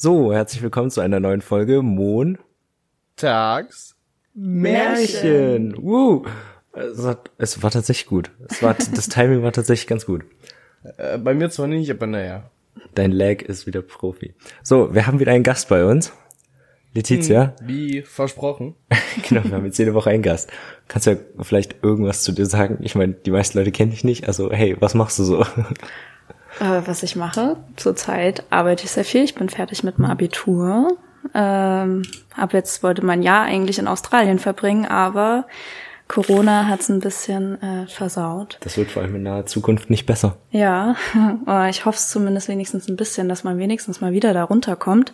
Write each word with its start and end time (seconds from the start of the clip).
So, 0.00 0.32
herzlich 0.32 0.62
willkommen 0.62 0.92
zu 0.92 1.00
einer 1.00 1.18
neuen 1.18 1.40
Folge 1.40 1.82
Mon 1.82 2.38
Tags 3.16 3.96
Märchen. 4.32 5.74
Woo. 5.76 6.24
Es, 6.72 7.04
hat, 7.04 7.32
es 7.36 7.64
war 7.64 7.72
tatsächlich 7.72 8.06
gut. 8.06 8.30
Es 8.48 8.62
war, 8.62 8.74
das 8.94 9.08
Timing 9.08 9.42
war 9.42 9.50
tatsächlich 9.50 9.88
ganz 9.88 10.06
gut. 10.06 10.24
Äh, 10.98 11.18
bei 11.18 11.34
mir 11.34 11.50
zwar 11.50 11.66
nicht, 11.66 11.90
aber 11.90 12.06
naja. 12.06 12.48
Dein 12.94 13.10
Lag 13.10 13.42
ist 13.42 13.66
wieder 13.66 13.82
Profi. 13.82 14.34
So, 14.62 14.94
wir 14.94 15.08
haben 15.08 15.18
wieder 15.18 15.32
einen 15.32 15.42
Gast 15.42 15.68
bei 15.68 15.84
uns. 15.84 16.12
Letizia. 16.94 17.56
Hm, 17.58 17.66
wie 17.68 18.02
versprochen. 18.02 18.76
genau, 19.28 19.42
wir 19.42 19.50
haben 19.50 19.64
jetzt 19.64 19.78
jede 19.78 19.94
Woche 19.94 20.10
einen 20.10 20.22
Gast. 20.22 20.48
Kannst 20.86 21.08
du 21.08 21.10
ja 21.10 21.16
vielleicht 21.40 21.82
irgendwas 21.82 22.22
zu 22.22 22.30
dir 22.30 22.46
sagen? 22.46 22.78
Ich 22.82 22.94
meine, 22.94 23.14
die 23.14 23.32
meisten 23.32 23.58
Leute 23.58 23.72
kennen 23.72 23.90
dich 23.90 24.04
nicht. 24.04 24.28
Also, 24.28 24.52
hey, 24.52 24.76
was 24.78 24.94
machst 24.94 25.18
du 25.18 25.24
so? 25.24 25.44
Äh, 26.60 26.82
was 26.86 27.02
ich 27.02 27.16
mache, 27.16 27.56
zurzeit 27.76 28.44
arbeite 28.50 28.84
ich 28.84 28.90
sehr 28.90 29.04
viel. 29.04 29.24
Ich 29.24 29.34
bin 29.34 29.48
fertig 29.48 29.84
mit 29.84 29.98
meinem 29.98 30.10
Abitur. 30.10 30.96
Ähm, 31.34 32.02
ab 32.36 32.52
jetzt 32.52 32.82
wollte 32.82 33.04
mein 33.04 33.22
Jahr 33.22 33.44
eigentlich 33.44 33.78
in 33.78 33.88
Australien 33.88 34.38
verbringen, 34.38 34.86
aber 34.86 35.46
Corona 36.08 36.66
hat's 36.66 36.88
ein 36.88 37.00
bisschen 37.00 37.62
äh, 37.62 37.86
versaut. 37.86 38.58
Das 38.60 38.76
wird 38.76 38.90
vor 38.90 39.02
allem 39.02 39.14
in 39.16 39.24
naher 39.24 39.46
Zukunft 39.46 39.90
nicht 39.90 40.06
besser. 40.06 40.36
Ja, 40.50 40.96
ich 41.68 41.84
hoffe 41.84 41.98
es 41.98 42.08
zumindest 42.08 42.48
wenigstens 42.48 42.88
ein 42.88 42.96
bisschen, 42.96 43.28
dass 43.28 43.44
man 43.44 43.58
wenigstens 43.58 44.00
mal 44.00 44.12
wieder 44.12 44.32
da 44.32 44.44
runterkommt. 44.44 45.12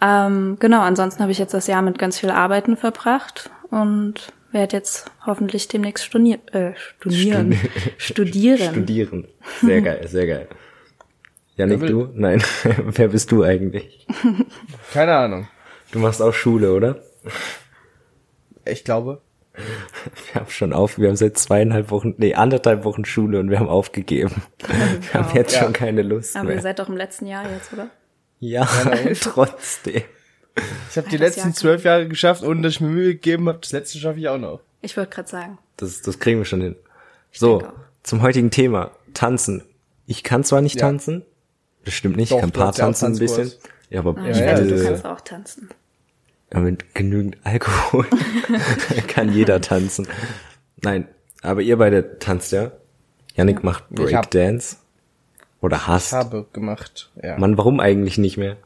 Ähm, 0.00 0.56
genau, 0.58 0.80
ansonsten 0.80 1.22
habe 1.22 1.32
ich 1.32 1.38
jetzt 1.38 1.54
das 1.54 1.66
Jahr 1.66 1.82
mit 1.82 1.98
ganz 1.98 2.18
viel 2.18 2.30
Arbeiten 2.30 2.76
verbracht 2.76 3.50
und 3.70 4.32
werde 4.50 4.76
jetzt 4.76 5.10
hoffentlich 5.24 5.68
demnächst 5.68 6.04
studier 6.04 6.38
äh, 6.52 6.72
studieren. 6.76 7.58
studieren. 7.98 8.58
Studieren. 8.72 9.28
Sehr 9.60 9.80
geil, 9.80 10.08
sehr 10.08 10.26
geil. 10.26 10.48
Janik, 11.70 11.86
du? 11.88 12.08
Nein. 12.14 12.42
Wer 12.84 13.08
bist 13.08 13.30
du 13.32 13.42
eigentlich? 13.42 14.06
Keine 14.92 15.14
Ahnung. 15.14 15.48
Du 15.90 15.98
machst 15.98 16.22
auch 16.22 16.32
Schule, 16.32 16.72
oder? 16.72 17.02
Ich 18.64 18.84
glaube. 18.84 19.20
Wir 19.54 20.40
haben 20.40 20.50
schon 20.50 20.72
auf, 20.72 20.98
wir 20.98 21.08
haben 21.08 21.16
seit 21.16 21.36
zweieinhalb 21.36 21.90
Wochen, 21.90 22.14
nee, 22.16 22.34
anderthalb 22.34 22.84
Wochen 22.84 23.04
Schule 23.04 23.38
und 23.38 23.50
wir 23.50 23.58
haben 23.58 23.68
aufgegeben. 23.68 24.42
Wir 24.66 25.12
haben 25.12 25.36
jetzt 25.36 25.54
ja. 25.54 25.62
schon 25.62 25.74
keine 25.74 26.00
Lust 26.02 26.36
Aber 26.36 26.46
mehr. 26.46 26.56
ihr 26.56 26.62
seid 26.62 26.78
doch 26.78 26.88
im 26.88 26.96
letzten 26.96 27.26
Jahr 27.26 27.44
jetzt, 27.50 27.72
oder? 27.72 27.90
Ja, 28.40 28.66
ja 28.84 29.12
trotzdem. 29.20 30.02
Ich 30.90 30.96
habe 30.96 31.08
die 31.08 31.16
letzten 31.16 31.40
Jahr 31.40 31.52
zwölf 31.52 31.84
Jahre 31.84 32.08
geschafft, 32.08 32.42
ohne 32.42 32.62
dass 32.62 32.74
ich 32.74 32.80
mir 32.80 32.88
Mühe 32.88 33.12
gegeben 33.14 33.48
habe. 33.48 33.58
Das 33.60 33.72
letzte 33.72 33.98
schaffe 33.98 34.18
ich 34.18 34.28
auch 34.28 34.38
noch. 34.38 34.60
Ich 34.80 34.96
wollte 34.96 35.14
gerade 35.14 35.28
sagen. 35.28 35.58
Das, 35.76 36.02
das 36.02 36.18
kriegen 36.18 36.38
wir 36.38 36.44
schon 36.44 36.60
hin. 36.60 36.76
So, 37.30 37.62
zum 38.02 38.22
heutigen 38.22 38.50
Thema. 38.50 38.90
Tanzen. 39.14 39.62
Ich 40.06 40.22
kann 40.22 40.44
zwar 40.44 40.60
nicht 40.60 40.80
ja. 40.80 40.86
tanzen, 40.86 41.24
das 41.84 41.94
stimmt 41.94 42.16
nicht, 42.16 42.32
Doch, 42.32 42.36
ich 42.36 42.42
kann 42.42 42.52
paar 42.52 42.72
tanzen 42.72 43.12
ein 43.12 43.18
bisschen. 43.18 43.52
Ja, 43.90 44.00
aber 44.00 44.16
ah, 44.18 44.28
ich 44.28 44.38
ja, 44.38 44.46
wette, 44.46 44.66
du 44.66 44.84
kannst 44.84 45.04
auch 45.04 45.20
tanzen. 45.20 45.68
Ja, 46.52 46.60
mit 46.60 46.94
genügend 46.94 47.38
Alkohol 47.44 48.06
kann 49.08 49.32
jeder 49.32 49.60
tanzen. 49.60 50.06
Nein, 50.82 51.08
aber 51.42 51.62
ihr 51.62 51.76
beide 51.78 52.18
tanzt 52.18 52.52
ja. 52.52 52.72
Yannick 53.34 53.64
macht 53.64 53.88
Breakdance. 53.90 54.76
Oder 55.60 55.86
hast. 55.86 56.08
Ich 56.08 56.12
habe 56.12 56.46
gemacht, 56.52 57.10
ja. 57.22 57.38
Mann, 57.38 57.56
warum 57.56 57.80
eigentlich 57.80 58.18
nicht 58.18 58.36
mehr? 58.36 58.56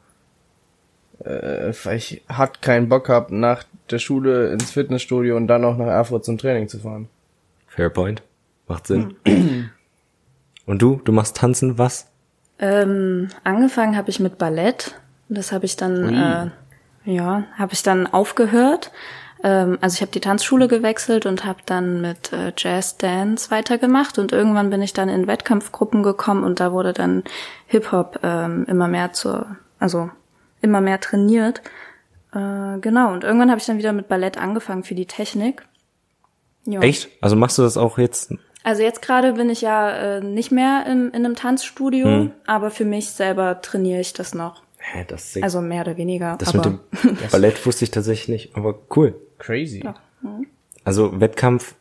Äh, 1.21 1.73
weil 1.85 1.97
ich 1.97 2.23
hat 2.29 2.63
keinen 2.63 2.89
Bock 2.89 3.09
hab, 3.09 3.31
nach 3.31 3.65
der 3.91 3.99
Schule 3.99 4.53
ins 4.53 4.71
Fitnessstudio 4.71 5.37
und 5.37 5.47
dann 5.47 5.65
auch 5.65 5.77
nach 5.77 5.87
Erfurt 5.87 6.25
zum 6.25 6.39
Training 6.39 6.69
zu 6.69 6.79
fahren. 6.79 7.09
Fairpoint. 7.67 8.23
Macht 8.67 8.87
Sinn. 8.87 9.17
und 10.67 10.83
du? 10.83 11.01
Du 11.05 11.13
machst 11.13 11.37
tanzen 11.37 11.79
was? 11.79 12.09
Ähm, 12.59 13.29
angefangen 13.45 13.97
habe 13.97 14.11
ich 14.11 14.21
mit 14.21 14.39
Ballett. 14.39 14.95
Das 15.29 15.53
habe 15.53 15.65
ich 15.65 15.77
dann, 15.77 16.15
äh, 16.15 17.11
ja, 17.11 17.45
habe 17.59 17.73
ich 17.73 17.83
dann 17.83 18.07
aufgehört. 18.07 18.93
Ähm, 19.43 19.79
also 19.81 19.95
ich 19.95 20.01
habe 20.01 20.13
die 20.13 20.21
Tanzschule 20.21 20.69
gewechselt 20.69 21.27
und 21.27 21.45
habe 21.45 21.61
dann 21.67 22.01
mit 22.01 22.33
äh, 22.33 22.53
Jazz 22.57 22.97
Dance 22.97 23.51
weitergemacht 23.51 24.19
und 24.19 24.33
irgendwann 24.33 24.71
bin 24.71 24.83
ich 24.83 24.93
dann 24.93 25.09
in 25.09 25.27
Wettkampfgruppen 25.27 26.03
gekommen 26.03 26.45
und 26.45 26.61
da 26.61 26.73
wurde 26.73 26.93
dann 26.93 27.23
Hip 27.67 27.93
Hop 27.93 28.21
ähm, 28.23 28.65
immer 28.67 28.89
mehr 28.89 29.13
zur, 29.13 29.57
also 29.79 30.11
immer 30.63 30.81
mehr 30.81 31.01
trainiert. 31.01 31.61
Äh, 32.33 32.79
genau 32.81 33.13
und 33.13 33.25
irgendwann 33.25 33.51
habe 33.51 33.61
ich 33.61 33.67
dann 33.67 33.79
wieder 33.79 33.93
mit 33.93 34.09
Ballett 34.09 34.39
angefangen 34.39 34.85
für 34.85 34.95
die 34.95 35.07
Technik. 35.07 35.67
Ja. 36.65 36.81
Echt? 36.81 37.09
Also 37.21 37.37
machst 37.37 37.59
du 37.59 37.63
das 37.63 37.77
auch 37.77 37.99
jetzt 37.99 38.33
also 38.67 38.83
jetzt 38.83 39.01
gerade 39.01 39.35
bin 39.35 39.49
ich 39.49 39.61
ja 39.61 40.17
äh, 40.17 40.21
nicht 40.21 40.51
mehr 40.51 40.87
im, 40.91 41.13
in 41.13 41.25
einem 41.25 41.37
Tanzstudio, 41.37 42.05
hm. 42.05 42.33
aber 42.47 42.73
für 42.73 42.85
mich 42.85 43.11
selber 43.11 43.61
trainiere 43.63 44.01
ich 44.01 44.13
das 44.13 44.35
noch. 44.35 44.65
Hä, 44.79 45.05
das 45.07 45.39
also 45.41 45.61
mehr 45.61 45.83
oder 45.83 45.97
weniger. 45.97 46.35
Das 46.37 46.53
mit 46.53 46.65
dem 46.65 46.81
Ballett 47.31 47.65
wusste 47.65 47.85
ich 47.85 47.93
tatsächlich 47.93 48.29
nicht, 48.29 48.57
aber 48.57 48.75
cool. 48.97 49.15
Crazy. 49.39 49.85
Ja. 49.85 49.95
Mhm. 50.21 50.49
Also 50.83 51.21
Wettkampf 51.21 51.77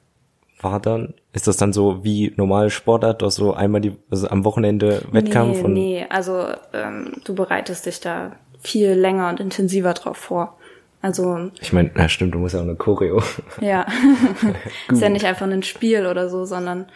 war 0.61 0.79
dann, 0.79 1.15
ist 1.33 1.47
das 1.47 1.57
dann 1.57 1.73
so 1.73 2.03
wie 2.03 2.33
normale 2.35 2.69
Sportart, 2.69 3.23
du 3.23 3.25
hast 3.25 3.37
so 3.37 3.55
einmal 3.55 3.81
die, 3.81 3.95
also 4.11 4.27
am 4.27 4.45
Wochenende 4.45 5.01
Wettkampf? 5.11 5.57
Nee, 5.57 5.63
und 5.63 5.73
nee, 5.73 6.05
also 6.07 6.49
ähm, 6.71 7.13
du 7.23 7.33
bereitest 7.33 7.87
dich 7.87 7.99
da 7.99 8.33
viel 8.59 8.91
länger 8.91 9.29
und 9.29 9.39
intensiver 9.39 9.95
drauf 9.95 10.17
vor. 10.17 10.59
Also. 11.05 11.51
Ich 11.61 11.71
meine, 11.71 11.91
na 11.93 12.09
stimmt, 12.09 12.33
du 12.33 12.39
musst 12.39 12.55
ja 12.55 12.61
auch 12.61 12.63
eine 12.63 12.75
Choreo. 12.75 13.21
Ja. 13.61 13.85
ist 14.91 15.03
ja 15.03 15.09
nicht 15.09 15.25
einfach 15.25 15.45
ein 15.45 15.61
Spiel 15.61 16.07
oder 16.07 16.29
so, 16.29 16.45
sondern 16.45 16.87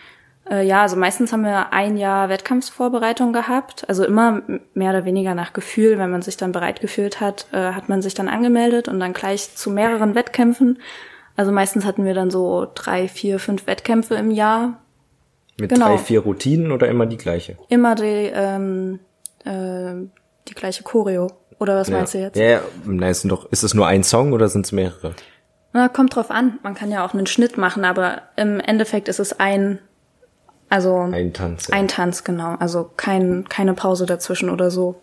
äh, 0.50 0.66
ja, 0.66 0.82
also 0.82 0.96
meistens 0.96 1.32
haben 1.32 1.44
wir 1.44 1.74
ein 1.74 1.96
Jahr 1.96 2.28
Wettkampfsvorbereitung 2.28 3.34
gehabt. 3.34 3.88
Also 3.88 4.04
immer 4.04 4.42
mehr 4.74 4.90
oder 4.90 5.06
weniger 5.06 5.36
nach 5.36 5.54
Gefühl, 5.54 6.00
wenn 6.00 6.10
man 6.10 6.24
sich 6.24 6.38
dann 6.38 6.52
bereit 6.52 6.82
gefühlt 6.82 7.22
hat, 7.22 7.46
äh, 7.52 7.74
hat 7.74 7.88
man 7.88 8.02
sich 8.02 8.16
dann 8.16 8.30
angemeldet 8.30 8.88
und 8.88 9.00
dann 9.00 9.14
gleich 9.14 9.56
zu 9.56 9.70
mehreren 9.70 10.16
Wettkämpfen. 10.16 10.80
Also 11.36 11.52
meistens 11.52 11.86
hatten 11.86 12.04
wir 12.04 12.16
dann 12.16 12.32
so 12.32 12.66
drei, 12.74 13.08
vier, 13.08 13.38
fünf 13.38 13.68
Wettkämpfe 13.68 14.16
im 14.16 14.32
Jahr. 14.32 14.82
Mit 15.60 15.70
genau. 15.70 15.90
drei, 15.90 15.98
vier 16.00 16.22
Routinen 16.22 16.72
oder 16.72 16.88
immer 16.88 17.06
die 17.06 17.18
gleiche? 17.18 17.60
Immer 17.70 17.94
die, 17.94 18.32
ähm, 18.34 19.02
äh, 19.46 20.10
die 20.48 20.56
gleiche 20.56 20.82
Choreo. 20.82 21.28
Oder 21.60 21.76
was 21.76 21.90
ja. 21.90 21.98
meinst 21.98 22.14
du 22.14 22.20
jetzt? 22.20 22.38
Ja, 22.38 22.46
ja, 22.46 22.62
nein, 22.86 23.12
ist, 23.12 23.26
doch, 23.26 23.52
ist 23.52 23.64
es 23.64 23.74
nur 23.74 23.86
ein 23.86 24.04
Song 24.04 24.34
oder 24.34 24.48
sind 24.48 24.66
es 24.66 24.72
mehrere? 24.72 25.14
Na, 25.74 25.90
kommt 25.90 26.16
drauf 26.16 26.32
an. 26.32 26.58
Man 26.64 26.74
kann 26.74 26.90
ja 26.90 27.06
auch 27.06 27.14
einen 27.14 27.28
Schnitt 27.28 27.58
machen, 27.58 27.86
aber 27.86 28.24
im 28.38 28.60
Endeffekt 28.60 29.08
ist 29.08 29.20
es 29.20 29.40
ein, 29.40 29.80
also 30.70 30.98
ein 31.02 31.34
Tanz. 31.34 31.68
Ja. 31.68 31.76
Ein 31.76 31.88
Tanz, 31.88 32.24
genau. 32.24 32.56
Also 32.60 32.90
kein, 32.96 33.48
keine 33.50 33.74
Pause 33.74 34.06
dazwischen 34.06 34.50
oder 34.50 34.72
so. 34.72 35.02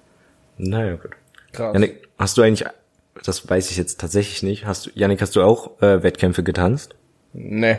Naja, 0.57 0.97
gut. 0.97 1.13
Krass. 1.53 1.75
Janik, 1.75 2.09
hast 2.19 2.39
du 2.39 2.43
eigentlich, 2.43 2.69
das 3.23 3.49
weiß 3.49 3.71
ich 3.71 3.77
jetzt 3.77 4.01
tatsächlich 4.01 4.43
nicht, 4.43 4.67
hast 4.67 4.87
du, 4.87 4.91
Janik, 4.95 5.21
hast 5.21 5.37
du 5.37 5.43
auch 5.43 5.81
äh, 5.83 6.03
Wettkämpfe 6.03 6.43
getanzt? 6.43 6.95
Nee. 7.33 7.79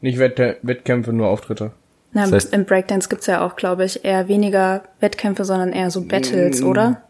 Nicht 0.00 0.18
Wett 0.18 0.38
Wettkämpfe, 0.62 1.12
nur 1.12 1.28
Auftritte. 1.28 1.72
Na, 2.12 2.22
das 2.22 2.32
heißt, 2.32 2.52
im 2.52 2.64
Breakdance 2.64 3.08
gibt's 3.08 3.26
ja 3.26 3.44
auch, 3.44 3.56
glaube 3.56 3.84
ich, 3.84 4.04
eher 4.04 4.28
weniger 4.28 4.82
Wettkämpfe, 5.00 5.44
sondern 5.44 5.72
eher 5.72 5.90
so 5.90 6.02
Battles, 6.02 6.60
mm, 6.60 6.66
oder? 6.66 7.02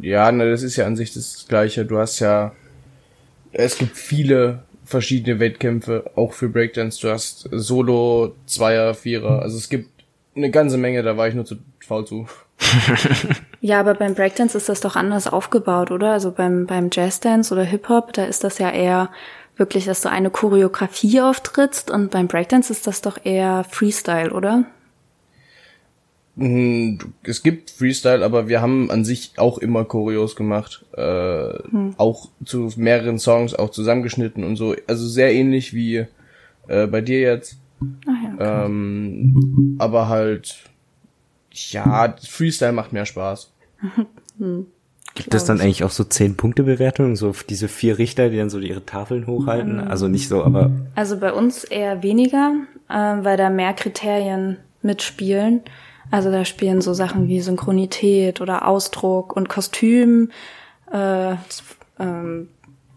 Ja, 0.00 0.30
ne, 0.32 0.50
das 0.50 0.62
ist 0.62 0.76
ja 0.76 0.86
an 0.86 0.96
sich 0.96 1.12
das 1.12 1.46
Gleiche. 1.48 1.84
Du 1.84 1.98
hast 1.98 2.20
ja, 2.20 2.52
es 3.52 3.78
gibt 3.78 3.96
viele 3.96 4.62
verschiedene 4.84 5.40
Wettkämpfe, 5.40 6.10
auch 6.14 6.32
für 6.32 6.48
Breakdance. 6.48 7.00
Du 7.00 7.10
hast 7.10 7.48
Solo, 7.50 8.34
Zweier, 8.46 8.94
Vierer. 8.94 9.42
Also 9.42 9.56
es 9.56 9.68
gibt 9.68 9.90
eine 10.36 10.50
ganze 10.50 10.76
Menge, 10.76 11.02
da 11.02 11.16
war 11.16 11.28
ich 11.28 11.34
nur 11.34 11.44
zu 11.44 11.56
faul 11.80 12.06
zu. 12.06 12.26
ja, 13.60 13.80
aber 13.80 13.94
beim 13.94 14.14
Breakdance 14.14 14.56
ist 14.56 14.68
das 14.68 14.80
doch 14.80 14.96
anders 14.96 15.26
aufgebaut, 15.26 15.90
oder? 15.90 16.12
Also 16.12 16.30
beim, 16.30 16.66
beim 16.66 16.90
Jazzdance 16.92 17.52
oder 17.52 17.64
Hip-Hop, 17.64 18.12
da 18.12 18.24
ist 18.24 18.44
das 18.44 18.58
ja 18.58 18.70
eher 18.70 19.10
wirklich, 19.56 19.84
dass 19.84 20.00
du 20.00 20.10
eine 20.10 20.30
Choreografie 20.30 21.20
auftrittst 21.20 21.90
und 21.90 22.10
beim 22.10 22.26
Breakdance 22.26 22.72
ist 22.72 22.86
das 22.86 23.02
doch 23.02 23.18
eher 23.24 23.64
Freestyle, 23.64 24.32
oder? 24.32 24.64
Hm, 26.36 26.98
es 27.22 27.42
gibt 27.42 27.70
Freestyle, 27.70 28.24
aber 28.24 28.48
wir 28.48 28.60
haben 28.60 28.90
an 28.90 29.04
sich 29.04 29.32
auch 29.36 29.58
immer 29.58 29.84
Choreos 29.84 30.34
gemacht. 30.34 30.84
Äh, 30.96 31.58
hm. 31.70 31.94
Auch 31.96 32.28
zu 32.44 32.70
mehreren 32.76 33.18
Songs, 33.18 33.54
auch 33.54 33.70
zusammengeschnitten 33.70 34.42
und 34.42 34.56
so. 34.56 34.74
Also 34.88 35.06
sehr 35.06 35.32
ähnlich 35.32 35.74
wie 35.74 36.06
äh, 36.66 36.86
bei 36.86 37.00
dir 37.00 37.20
jetzt. 37.20 37.58
Ach 38.06 38.22
ja, 38.22 38.34
okay. 38.34 38.66
ähm, 38.66 39.76
aber 39.78 40.08
halt, 40.08 40.56
ja, 41.50 42.16
Freestyle 42.28 42.72
macht 42.72 42.92
mehr 42.92 43.06
Spaß. 43.06 43.52
hm. 44.38 44.66
Gibt 45.14 45.32
es 45.32 45.44
dann 45.44 45.60
eigentlich 45.60 45.84
auch 45.84 45.92
so 45.92 46.02
zehn 46.02 46.36
Punkte 46.36 46.64
Bewertungen, 46.64 47.14
so 47.14 47.32
diese 47.48 47.68
vier 47.68 47.98
Richter, 47.98 48.30
die 48.30 48.38
dann 48.38 48.50
so 48.50 48.58
ihre 48.58 48.84
Tafeln 48.84 49.28
hochhalten? 49.28 49.82
Hm. 49.82 49.88
Also 49.88 50.08
nicht 50.08 50.26
so, 50.26 50.42
aber. 50.42 50.72
Also 50.96 51.20
bei 51.20 51.32
uns 51.32 51.62
eher 51.62 52.02
weniger, 52.02 52.54
äh, 52.88 52.94
weil 52.94 53.36
da 53.36 53.50
mehr 53.50 53.74
Kriterien 53.74 54.56
mitspielen. 54.82 55.60
Also 56.10 56.30
da 56.30 56.44
spielen 56.44 56.80
so 56.80 56.94
Sachen 56.94 57.28
wie 57.28 57.40
Synchronität 57.40 58.40
oder 58.40 58.66
Ausdruck 58.68 59.34
und 59.34 59.48
Kostüm. 59.48 60.30
Äh, 60.92 61.36
ähm, 61.98 62.48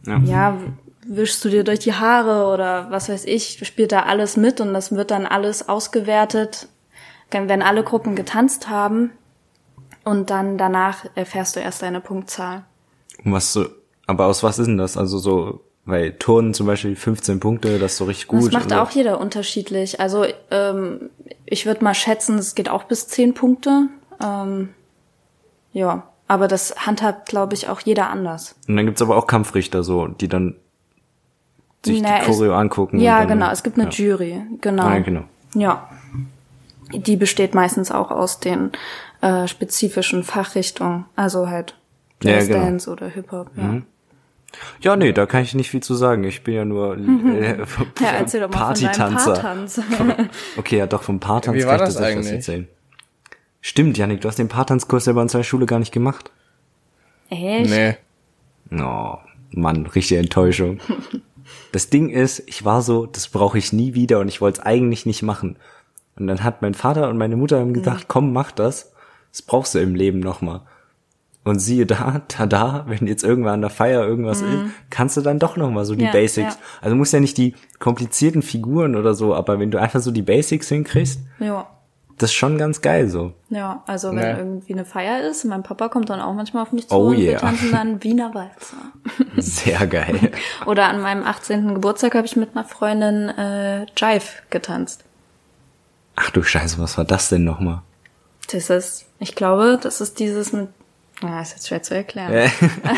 ja. 0.05 0.19
ja, 0.19 0.57
wischst 1.05 1.43
du 1.43 1.49
dir 1.49 1.63
durch 1.63 1.79
die 1.79 1.93
Haare 1.93 2.51
oder 2.53 2.91
was 2.91 3.09
weiß 3.09 3.25
ich, 3.25 3.65
spielt 3.65 3.91
da 3.91 4.03
alles 4.03 4.37
mit 4.37 4.61
und 4.61 4.73
das 4.73 4.91
wird 4.91 5.11
dann 5.11 5.25
alles 5.25 5.69
ausgewertet, 5.69 6.67
wenn 7.31 7.61
alle 7.61 7.83
Gruppen 7.83 8.15
getanzt 8.15 8.69
haben. 8.69 9.11
Und 10.03 10.29
dann 10.29 10.57
danach 10.57 11.05
erfährst 11.15 11.57
du 11.57 11.59
erst 11.59 11.81
deine 11.81 11.99
Punktzahl. 11.99 12.63
Und 13.25 13.33
was 13.33 13.51
so, 13.51 13.65
aber 14.05 14.27
aus 14.27 14.41
was 14.41 14.57
ist 14.57 14.67
denn 14.67 14.77
das? 14.77 14.95
Also 14.95 15.17
so, 15.17 15.61
weil 15.87 16.11
Turnen 16.11 16.53
zum 16.53 16.67
Beispiel 16.67 16.95
15 16.95 17.39
Punkte, 17.39 17.79
das 17.79 17.93
ist 17.93 17.97
so 17.97 18.05
richtig 18.05 18.27
gut. 18.27 18.47
Das 18.47 18.51
macht 18.51 18.71
also, 18.73 18.83
auch 18.83 18.91
jeder 18.91 19.21
unterschiedlich. 19.21 20.01
Also 20.01 20.25
ähm, 20.51 21.09
ich 21.45 21.65
würde 21.65 21.83
mal 21.83 21.93
schätzen, 21.93 22.37
es 22.37 22.55
geht 22.55 22.69
auch 22.69 22.83
bis 22.83 23.07
10 23.07 23.33
Punkte. 23.33 23.87
Ähm, 24.21 24.69
ja, 25.71 26.03
aber 26.27 26.49
das 26.49 26.75
handhabt, 26.85 27.29
glaube 27.29 27.53
ich, 27.53 27.69
auch 27.69 27.79
jeder 27.79 28.09
anders. 28.09 28.55
Und 28.67 28.75
dann 28.75 28.85
gibt's 28.85 29.01
aber 29.01 29.15
auch 29.15 29.27
Kampfrichter, 29.27 29.81
so, 29.81 30.07
die 30.07 30.27
dann 30.27 30.55
sich 31.85 32.01
Na, 32.01 32.19
die 32.19 32.25
Choreo 32.25 32.51
es, 32.51 32.57
angucken. 32.57 32.99
Ja, 32.99 33.19
dann, 33.19 33.39
genau. 33.39 33.49
Es 33.49 33.63
gibt 33.63 33.79
eine 33.79 33.89
ja. 33.89 33.91
Jury. 33.91 34.41
Genau. 34.59 34.83
Ah, 34.83 34.99
genau. 34.99 35.23
Ja. 35.55 35.89
Die 36.91 37.15
besteht 37.15 37.55
meistens 37.55 37.91
auch 37.91 38.11
aus 38.11 38.41
den 38.41 38.71
äh, 39.21 39.47
spezifischen 39.47 40.23
Fachrichtungen. 40.23 41.05
Also 41.15 41.47
halt 41.47 41.75
Ja, 42.23 42.31
Jazz 42.31 42.47
genau. 42.47 42.59
Dance 42.59 42.91
oder 42.91 43.07
Hip-Hop. 43.07 43.51
Ja. 43.55 43.81
Ja, 44.81 44.95
nee, 44.95 45.11
da 45.11 45.25
kann 45.25 45.43
ich 45.43 45.53
nicht 45.53 45.69
viel 45.69 45.83
zu 45.83 45.93
sagen. 45.95 46.23
Ich 46.23 46.43
bin 46.43 46.53
ja 46.53 46.65
nur 46.65 46.97
äh, 46.97 47.57
ja, 47.99 48.09
erzähl 48.17 48.41
doch 48.41 48.49
mal 48.49 48.73
von 48.73 48.83
deinem 48.83 49.15
Partytanzer. 49.15 50.29
Okay, 50.55 50.77
ja 50.77 50.87
doch, 50.87 51.03
vom 51.03 51.19
Paartanz 51.19 51.57
Wie 51.57 51.61
kann 51.61 51.69
war 51.69 51.75
ich 51.75 51.93
das 51.93 51.97
eigentlich? 51.97 52.33
erzählen. 52.33 52.67
Stimmt, 53.61 53.97
Janik, 53.97 54.21
du 54.21 54.27
hast 54.27 54.39
den 54.39 54.47
Paartanzkurs 54.47 55.05
bei 55.05 55.11
uns 55.21 55.33
in 55.33 55.39
der 55.39 55.43
Schule 55.43 55.65
gar 55.65 55.79
nicht 55.79 55.91
gemacht. 55.91 56.31
Echt? 57.29 57.69
Nee. 57.69 57.97
Oh, 58.71 59.17
Mann, 59.51 59.85
richtige 59.87 60.19
Enttäuschung. 60.19 60.79
Das 61.71 61.89
Ding 61.89 62.09
ist, 62.09 62.43
ich 62.47 62.65
war 62.65 62.81
so, 62.81 63.05
das 63.05 63.27
brauche 63.29 63.57
ich 63.57 63.73
nie 63.73 63.93
wieder 63.93 64.19
und 64.19 64.27
ich 64.27 64.41
wollte 64.41 64.59
es 64.59 64.65
eigentlich 64.65 65.05
nicht 65.05 65.21
machen. 65.21 65.57
Und 66.17 66.27
dann 66.27 66.43
hat 66.43 66.61
mein 66.61 66.73
Vater 66.73 67.09
und 67.09 67.17
meine 67.17 67.35
Mutter 67.35 67.59
haben 67.59 67.73
gesagt, 67.73 68.05
komm, 68.07 68.33
mach 68.33 68.51
das. 68.51 68.93
Das 69.31 69.41
brauchst 69.41 69.75
du 69.75 69.79
im 69.79 69.95
Leben 69.95 70.19
nochmal. 70.19 70.61
Und 71.47 71.59
siehe 71.59 71.85
da, 71.85 72.21
tada, 72.27 72.83
wenn 72.87 73.07
jetzt 73.07 73.23
irgendwann 73.23 73.53
an 73.55 73.61
der 73.61 73.69
Feier 73.69 74.05
irgendwas 74.05 74.41
ist, 74.41 74.59
kannst 74.89 75.15
du 75.17 75.21
dann 75.21 75.39
doch 75.39 75.55
nochmal 75.55 75.85
so 75.85 75.95
die 75.95 76.05
Ja, 76.05 76.11
Basics. 76.11 76.55
ja. 76.55 76.59
Also 76.81 76.89
du 76.91 76.95
musst 76.97 77.13
ja 77.13 77.19
nicht 77.19 77.37
die 77.37 77.55
komplizierten 77.79 78.41
Figuren 78.41 78.95
oder 78.95 79.13
so, 79.13 79.33
aber 79.33 79.59
wenn 79.59 79.71
du 79.71 79.79
einfach 79.79 80.01
so 80.01 80.11
die 80.11 80.21
Basics 80.23 80.67
hinkriegst, 80.69 81.19
Ja. 81.39 81.67
das 82.17 82.31
ist 82.31 82.35
schon 82.35 82.57
ganz 82.57 82.81
geil 82.81 83.07
so. 83.09 83.31
Ja, 83.49 83.83
also 83.87 84.09
wenn 84.09 84.15
Nee. 84.17 84.37
irgendwie 84.37 84.73
eine 84.73 84.83
Feier 84.85 85.21
ist, 85.29 85.45
mein 85.45 85.63
Papa 85.63 85.87
kommt 85.87 86.09
dann 86.09 86.19
auch 86.19 86.33
manchmal 86.33 86.63
auf 86.63 86.71
mich 86.73 86.87
zu 86.89 86.95
Oh 86.95 87.07
und 87.09 87.17
wir 87.17 87.29
yeah. 87.31 87.39
tanzen 87.39 87.71
dann 87.71 88.03
Wiener 88.03 88.33
Walzer. 88.33 88.77
Sehr 89.37 89.87
geil. 89.87 90.31
Oder 90.65 90.89
an 90.89 90.99
meinem 91.01 91.23
18. 91.23 91.75
Geburtstag 91.75 92.15
habe 92.15 92.25
ich 92.25 92.35
mit 92.35 92.55
einer 92.55 92.65
Freundin 92.65 93.29
äh, 93.29 93.85
Jive 93.95 94.25
getanzt. 94.49 95.05
Ach 96.15 96.29
du 96.31 96.41
Scheiße, 96.43 96.79
was 96.79 96.97
war 96.97 97.05
das 97.05 97.29
denn 97.29 97.43
nochmal? 97.43 97.83
Das 98.51 98.69
ist, 98.69 99.05
ich 99.19 99.35
glaube, 99.35 99.77
das 99.81 100.01
ist 100.01 100.19
dieses 100.19 100.51
mit, 100.53 100.69
ah, 101.21 101.41
ist 101.41 101.53
jetzt 101.53 101.67
schwer 101.67 101.83
zu 101.83 101.95
erklären. 101.95 102.33
Ja. 102.33 102.51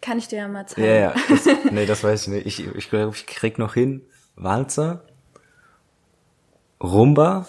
Kann 0.00 0.18
ich 0.18 0.28
dir 0.28 0.38
ja 0.38 0.48
mal 0.48 0.66
zeigen. 0.66 0.86
Ja, 0.86 0.94
ja. 0.94 1.14
Das, 1.28 1.48
nee, 1.70 1.86
das 1.86 2.04
weiß 2.04 2.22
ich 2.22 2.28
nicht. 2.28 2.46
Ich, 2.46 2.66
ich 2.76 2.90
glaube, 2.90 3.14
ich 3.16 3.26
krieg 3.26 3.58
noch 3.58 3.74
hin. 3.74 4.02
Walzer, 4.36 5.02
Rumba, 6.82 7.46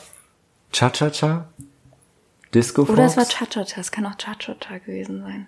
Cha-Cha-Cha, 0.71 1.47
Disco 2.53 2.85
Fox. 2.85 2.97
Oder 2.97 3.05
es 3.05 3.17
war 3.17 3.25
Cha-Cha-Cha, 3.27 3.81
es 3.81 3.91
kann 3.91 4.05
auch 4.05 4.15
Cha-Cha-Cha 4.17 4.77
gewesen 4.79 5.21
sein. 5.21 5.47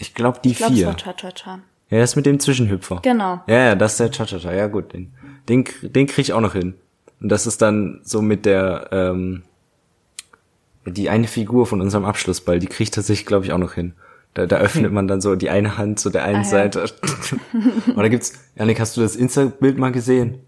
Ich 0.00 0.14
glaube, 0.14 0.40
die 0.42 0.50
Ich 0.50 0.56
glaube, 0.58 0.72
es 0.72 0.78
vier. 0.80 0.86
war 0.88 0.96
Cha-Cha-Cha. 0.96 1.60
Ja, 1.90 1.98
das 1.98 2.16
mit 2.16 2.26
dem 2.26 2.40
Zwischenhüpfer. 2.40 3.00
Genau. 3.02 3.40
Ja, 3.46 3.56
ja, 3.66 3.74
das 3.74 3.92
ist 3.92 4.00
der 4.00 4.10
Cha-Cha-Cha. 4.10 4.52
Ja, 4.52 4.66
gut, 4.66 4.92
den, 4.92 5.14
den, 5.48 5.64
den 5.82 6.06
krieg 6.06 6.24
ich 6.26 6.32
auch 6.32 6.40
noch 6.40 6.54
hin. 6.54 6.74
Und 7.20 7.28
das 7.28 7.46
ist 7.46 7.62
dann 7.62 8.00
so 8.02 8.20
mit 8.20 8.44
der, 8.44 8.88
ähm, 8.90 9.44
die 10.86 11.10
eine 11.10 11.26
Figur 11.28 11.66
von 11.66 11.80
unserem 11.80 12.04
Abschlussball, 12.04 12.58
die 12.58 12.66
kriegt 12.66 12.94
tatsächlich, 12.94 13.26
glaube 13.26 13.44
ich, 13.44 13.52
auch 13.52 13.58
noch 13.58 13.74
hin. 13.74 13.94
Da, 14.34 14.46
da 14.46 14.56
öffnet 14.56 14.92
man 14.92 15.08
dann 15.08 15.20
so 15.20 15.36
die 15.36 15.50
eine 15.50 15.76
Hand 15.76 16.00
zu 16.00 16.08
der 16.08 16.24
einen 16.24 16.36
Ah, 16.36 16.42
ja. 16.42 16.44
Seite. 16.44 16.84
Und 17.86 17.96
da 17.98 18.08
gibt's, 18.08 18.32
Janik, 18.56 18.80
hast 18.80 18.96
du 18.96 19.02
das 19.02 19.14
Insta-Bild 19.14 19.76
mal 19.78 19.92
gesehen? 19.92 20.38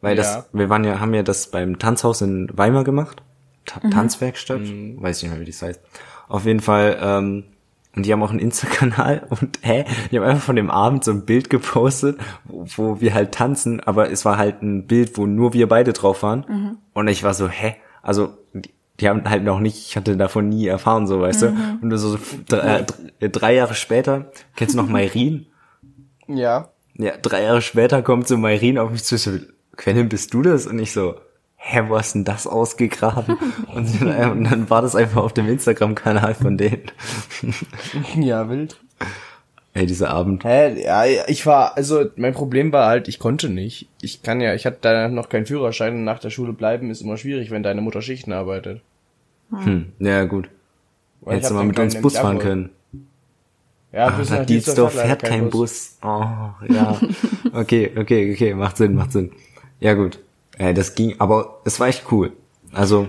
Weil 0.00 0.16
das, 0.16 0.34
Ja. 0.34 0.44
wir 0.52 0.68
waren 0.70 0.82
ja, 0.84 0.98
haben 0.98 1.12
ja 1.14 1.22
das 1.22 1.48
beim 1.50 1.78
Tanzhaus 1.78 2.22
in 2.22 2.48
Weimar 2.54 2.84
gemacht. 2.84 3.22
Ta 3.66 3.80
Mhm. 3.86 3.90
Tanzwerkstatt. 3.90 4.60
Weiß 4.62 5.18
ich 5.18 5.22
nicht 5.24 5.32
mehr, 5.32 5.40
wie 5.40 5.44
das 5.50 5.62
heißt. 5.62 5.80
Auf 6.28 6.46
jeden 6.46 6.60
Fall, 6.60 6.96
ähm, 7.00 7.44
und 7.94 8.06
die 8.06 8.12
haben 8.12 8.22
auch 8.22 8.30
einen 8.30 8.38
Insta-Kanal 8.38 9.26
und 9.30 9.58
hä, 9.60 9.84
die 10.10 10.18
haben 10.18 10.24
einfach 10.26 10.42
von 10.44 10.56
dem 10.56 10.70
Abend 10.70 11.04
so 11.04 11.10
ein 11.10 11.26
Bild 11.26 11.50
gepostet, 11.50 12.18
wo, 12.44 12.64
wo 12.76 13.00
wir 13.02 13.12
halt 13.12 13.32
tanzen, 13.32 13.80
aber 13.80 14.10
es 14.10 14.24
war 14.24 14.38
halt 14.38 14.62
ein 14.62 14.86
Bild, 14.86 15.18
wo 15.18 15.26
nur 15.26 15.52
wir 15.52 15.68
beide 15.68 15.92
drauf 15.92 16.22
waren. 16.22 16.46
Mhm. 16.48 16.78
Und 16.94 17.08
ich 17.08 17.22
war 17.22 17.34
so, 17.34 17.48
hä? 17.48 17.76
Also, 18.00 18.30
die, 19.02 19.06
die 19.06 19.08
haben 19.08 19.28
halt 19.28 19.44
noch 19.44 19.60
nicht, 19.60 19.88
ich 19.88 19.96
hatte 19.96 20.16
davon 20.16 20.48
nie 20.48 20.66
erfahren, 20.66 21.06
so, 21.06 21.20
weißt 21.20 21.42
Mhm. 21.42 21.78
du? 21.80 21.86
Und 21.86 21.98
so 21.98 22.18
drei, 22.48 22.84
äh, 23.20 23.28
drei 23.28 23.54
Jahre 23.54 23.74
später, 23.74 24.30
kennst 24.56 24.74
du 24.74 24.78
noch 24.78 24.88
Mayrin? 24.88 25.46
Ja. 26.28 26.68
Ja, 26.96 27.12
drei 27.20 27.42
Jahre 27.42 27.62
später 27.62 28.00
kommt 28.02 28.28
so 28.28 28.36
Mayrin 28.36 28.78
auf 28.78 28.90
mich 28.92 29.02
zu, 29.04 29.18
so, 29.18 29.32
Quentin, 29.76 30.08
bist 30.08 30.32
du 30.32 30.42
das? 30.42 30.66
Und 30.66 30.78
ich 30.78 30.92
so, 30.92 31.16
hä, 31.56 31.82
wo 31.88 31.98
hast 31.98 32.14
denn 32.14 32.24
das 32.24 32.46
ausgegraben? 32.46 33.36
und, 33.74 34.00
dann- 34.02 34.30
und 34.32 34.44
dann 34.44 34.70
war 34.70 34.82
das 34.82 34.94
einfach 34.94 35.22
auf 35.22 35.32
dem 35.32 35.48
Instagram-Kanal 35.48 36.34
von 36.34 36.56
denen. 36.56 36.82
Ja, 38.20 38.48
wild. 38.48 38.78
Ey, 39.74 39.86
dieser 39.86 40.10
Abend. 40.10 40.44
Hä? 40.44 40.82
Ja, 40.84 41.04
ich 41.26 41.46
war, 41.46 41.76
also 41.76 42.04
mein 42.16 42.34
Problem 42.34 42.72
war 42.72 42.86
halt, 42.88 43.08
ich 43.08 43.18
konnte 43.18 43.48
nicht. 43.48 43.88
Ich 44.02 44.22
kann 44.22 44.40
ja, 44.40 44.54
ich 44.54 44.66
hatte 44.66 44.78
da 44.82 45.08
noch 45.08 45.28
keinen 45.30 45.46
Führerschein 45.46 45.94
und 45.94 46.04
nach 46.04 46.18
der 46.18 46.28
Schule 46.30 46.52
bleiben 46.52 46.90
ist 46.90 47.00
immer 47.00 47.16
schwierig, 47.16 47.50
wenn 47.50 47.62
deine 47.62 47.80
Mutter 47.80 48.02
Schichten 48.02 48.32
arbeitet. 48.32 48.80
Hm, 49.52 49.92
ja, 49.98 50.24
gut. 50.24 50.48
Weil 51.20 51.34
ich 51.34 51.36
Hättest 51.36 51.50
du 51.50 51.54
mal 51.54 51.64
mit 51.64 51.78
uns 51.78 52.00
Bus 52.00 52.16
fahren 52.16 52.38
können. 52.38 52.70
Ja, 53.92 54.06
Ah, 54.06 54.10
bis 54.10 54.30
nach 54.30 54.46
Dietzdorf 54.46 54.94
fährt 54.94 55.22
kein 55.22 55.50
Bus. 55.50 55.98
Oh, 56.02 56.06
ja. 56.68 56.98
Okay, 57.52 57.92
okay, 57.98 58.32
okay, 58.32 58.54
macht 58.54 58.78
Sinn, 58.78 58.94
macht 58.94 59.12
Sinn. 59.12 59.30
Ja, 59.78 59.92
gut. 59.92 60.18
Ja, 60.58 60.72
das 60.72 60.94
ging, 60.94 61.16
aber 61.20 61.60
es 61.66 61.78
war 61.78 61.88
echt 61.88 62.10
cool. 62.10 62.32
Also, 62.72 63.08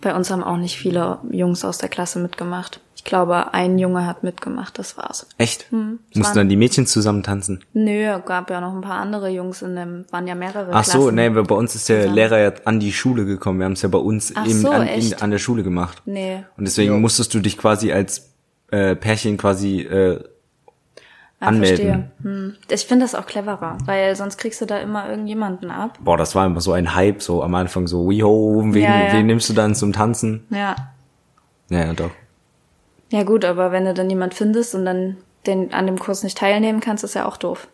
Bei 0.00 0.14
uns 0.16 0.30
haben 0.32 0.42
auch 0.42 0.56
nicht 0.56 0.76
viele 0.76 1.20
Jungs 1.30 1.64
aus 1.64 1.78
der 1.78 1.88
Klasse 1.88 2.18
mitgemacht. 2.18 2.80
Ich 3.08 3.10
glaube, 3.10 3.54
ein 3.54 3.78
Junge 3.78 4.04
hat 4.04 4.22
mitgemacht, 4.22 4.78
das 4.78 4.98
war's. 4.98 5.26
echt? 5.38 5.62
es 5.62 5.72
Mussten 5.72 6.22
waren- 6.24 6.34
dann 6.34 6.48
die 6.50 6.56
Mädchen 6.58 6.86
zusammen 6.86 7.22
tanzen? 7.22 7.64
Nö, 7.72 8.18
gab 8.26 8.50
ja 8.50 8.60
noch 8.60 8.74
ein 8.74 8.82
paar 8.82 8.98
andere 9.00 9.30
Jungs 9.30 9.62
in 9.62 9.76
dem, 9.76 10.04
waren 10.10 10.26
ja 10.26 10.34
mehrere 10.34 10.70
Ach 10.74 10.84
so, 10.84 10.98
Klassen. 10.98 11.14
nee, 11.14 11.34
weil 11.34 11.44
bei 11.44 11.54
uns 11.54 11.74
ist 11.74 11.88
der 11.88 12.00
zusammen. 12.00 12.14
Lehrer 12.16 12.38
ja 12.38 12.52
an 12.66 12.80
die 12.80 12.92
Schule 12.92 13.24
gekommen. 13.24 13.60
Wir 13.60 13.64
haben 13.64 13.72
es 13.72 13.80
ja 13.80 13.88
bei 13.88 13.96
uns 13.96 14.34
Ach 14.36 14.44
eben 14.46 14.58
so, 14.60 14.68
an, 14.68 14.86
in, 14.86 15.14
an 15.22 15.30
der 15.30 15.38
Schule 15.38 15.62
gemacht. 15.62 16.02
Nee. 16.04 16.44
Und 16.58 16.66
deswegen 16.68 16.92
Jo. 16.92 16.98
musstest 17.00 17.32
du 17.32 17.40
dich 17.40 17.56
quasi 17.56 17.92
als 17.92 18.28
äh, 18.70 18.94
Pärchen 18.94 19.38
quasi 19.38 19.80
äh, 19.80 20.22
Ah, 21.40 21.46
anmelden. 21.46 21.76
verstehe. 21.78 22.10
Hm. 22.30 22.56
Ich 22.70 22.84
finde 22.84 23.04
das 23.06 23.14
auch 23.14 23.24
cleverer, 23.24 23.78
weil 23.86 24.16
sonst 24.16 24.36
kriegst 24.36 24.60
du 24.60 24.66
da 24.66 24.76
immer 24.80 25.08
irgendjemanden 25.08 25.70
ab. 25.70 25.96
Boah, 26.02 26.18
das 26.18 26.34
war 26.34 26.44
immer 26.44 26.60
so 26.60 26.72
ein 26.72 26.94
Hype, 26.94 27.22
so 27.22 27.42
am 27.42 27.54
Anfang 27.54 27.86
so, 27.86 28.10
wiho, 28.10 28.62
wen, 28.66 28.82
Ja, 28.82 29.06
ja. 29.06 29.12
wen 29.14 29.24
nimmst 29.24 29.48
du 29.48 29.54
dann 29.54 29.74
zum 29.74 29.94
Tanzen? 29.94 30.44
Ja. 30.50 30.76
Ja, 31.70 31.86
ja, 31.86 31.92
doch. 31.94 32.10
Ja 33.10 33.22
gut, 33.22 33.44
aber 33.44 33.72
wenn 33.72 33.84
du 33.84 33.94
dann 33.94 34.10
jemand 34.10 34.34
findest 34.34 34.74
und 34.74 34.84
dann 34.84 35.16
den 35.46 35.72
an 35.72 35.86
dem 35.86 35.98
Kurs 35.98 36.22
nicht 36.22 36.38
teilnehmen 36.38 36.80
kannst, 36.80 37.04
ist 37.04 37.14
ja 37.14 37.26
auch 37.26 37.36
doof. 37.36 37.68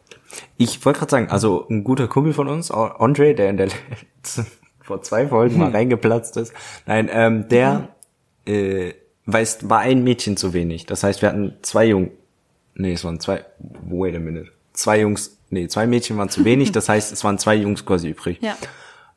Ich 0.57 0.85
wollte 0.85 1.01
gerade 1.01 1.11
sagen, 1.11 1.31
also 1.31 1.67
ein 1.69 1.85
guter 1.85 2.09
Kumpel 2.09 2.33
von 2.33 2.49
uns, 2.49 2.71
Andre, 2.71 3.35
der 3.35 3.51
in 3.51 3.57
der 3.57 3.69
letzten, 4.17 4.47
vor 4.81 5.03
zwei 5.03 5.29
Folgen 5.29 5.59
mal 5.59 5.71
reingeplatzt 5.71 6.37
ist, 6.37 6.53
nein, 6.87 7.09
ähm, 7.11 7.49
der 7.49 7.89
äh, 8.47 8.93
weiß, 9.27 9.69
war 9.69 9.81
ein 9.81 10.05
Mädchen 10.05 10.37
zu 10.37 10.53
wenig. 10.53 10.87
Das 10.87 11.03
heißt, 11.03 11.23
wir 11.23 11.31
hatten 11.31 11.55
zwei 11.63 11.87
Jungen, 11.87 12.11
nee, 12.75 12.93
es 12.93 13.05
waren 13.05 13.21
zwei, 13.21 13.45
wait 13.87 14.15
a 14.15 14.19
minute, 14.19 14.51
zwei 14.73 15.01
Jungs, 15.01 15.39
nee, 15.51 15.67
zwei 15.69 15.87
Mädchen 15.87 16.17
waren 16.19 16.29
zu 16.29 16.45
wenig. 16.45 16.73
Das 16.73 16.89
heißt, 16.89 17.13
es 17.13 17.25
waren 17.25 17.39
zwei 17.39 17.55
Jungs 17.55 17.85
quasi 17.85 18.11
übrig. 18.11 18.39
Ja. 18.41 18.57